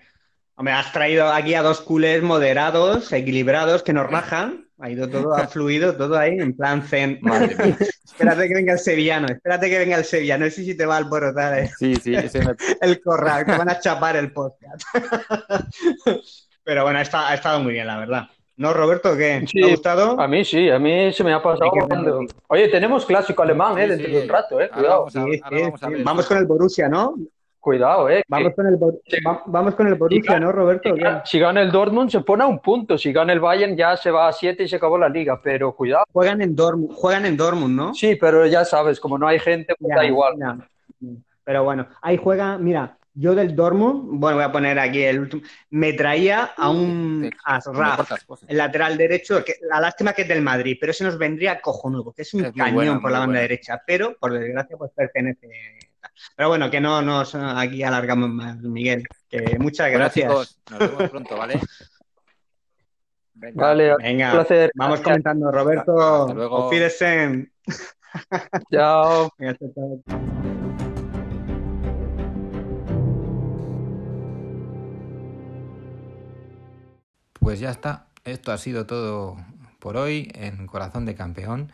[0.55, 4.69] Hombre, has traído aquí a dos culés moderados, equilibrados, que nos rajan.
[4.81, 7.19] Ha ido todo, ha fluido todo ahí en plan zen.
[7.21, 7.77] Madre mía.
[8.03, 10.45] Espérate que venga el sevillano, espérate que venga el sevillano.
[10.45, 13.51] No sé si te va a alborotar eh, Sí, sí, ese me- el corral, que
[13.51, 14.81] van a chapar el podcast.
[16.63, 18.23] Pero bueno, ha estado, ha estado muy bien, la verdad.
[18.57, 19.15] ¿No, Roberto?
[19.17, 19.43] ¿Qué?
[19.47, 20.19] Sí, ¿Te ha gustado?
[20.21, 21.71] a mí sí, a mí se me ha pasado.
[21.71, 22.25] Cuando-.
[22.47, 23.83] Oye, tenemos clásico alemán, ¿eh?
[23.83, 24.13] Sí, Dentro sí.
[24.13, 24.69] de un rato, ¿eh?
[24.69, 25.93] Cuidado, vamos a- Sí, ahora sí, vamos a sí.
[25.93, 26.03] ver.
[26.03, 27.15] Vamos con el Borussia, ¿no?
[27.61, 28.23] Cuidado, ¿eh?
[28.27, 30.93] Vamos que con el, va- vamos con el Borussia, ¿no, Roberto?
[30.93, 33.77] si, gana- si gana el Dortmund se pone a un punto, si gana el Bayern
[33.77, 36.03] ya se va a siete y se acabó la liga, pero cuidado.
[36.11, 37.93] Juegan en Dortmund, juegan en Dortmund, ¿no?
[37.93, 40.33] Sí, pero ya sabes, como no hay gente, pues Ya, da igual.
[40.37, 40.57] ya.
[41.43, 45.41] Pero bueno, ahí juega, mira, yo del Dortmund, bueno, voy a poner aquí el último,
[45.71, 48.09] me traía a un Me Asraf,
[48.47, 52.05] el lateral derecho, que la lástima que es del Madrid, pero ese nos vendría cojonudo,
[52.05, 55.47] porque es un Es cañón por la banda derecha, pero por desgracia pues pertenece.
[56.35, 59.03] Pero bueno, que no nos aquí alargamos más, Miguel.
[59.29, 60.29] Que muchas Bueno, gracias.
[60.29, 61.59] chicos, nos vemos pronto, ¿vale?
[63.33, 63.61] Venga.
[63.63, 64.71] Vale, Venga, un placer.
[64.75, 65.03] vamos Gracias.
[65.23, 66.21] comentando, Roberto.
[66.21, 66.69] Hasta luego.
[68.71, 69.29] Chao.
[69.37, 70.03] Venga, chao, chao.
[77.39, 78.07] Pues ya está.
[78.23, 79.37] Esto ha sido todo
[79.79, 81.71] por hoy en Corazón de Campeón.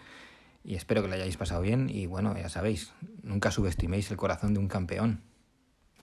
[0.68, 1.90] Y espero que lo hayáis pasado bien.
[1.90, 2.92] Y bueno, ya sabéis,
[3.24, 5.22] nunca subestiméis el corazón de un campeón.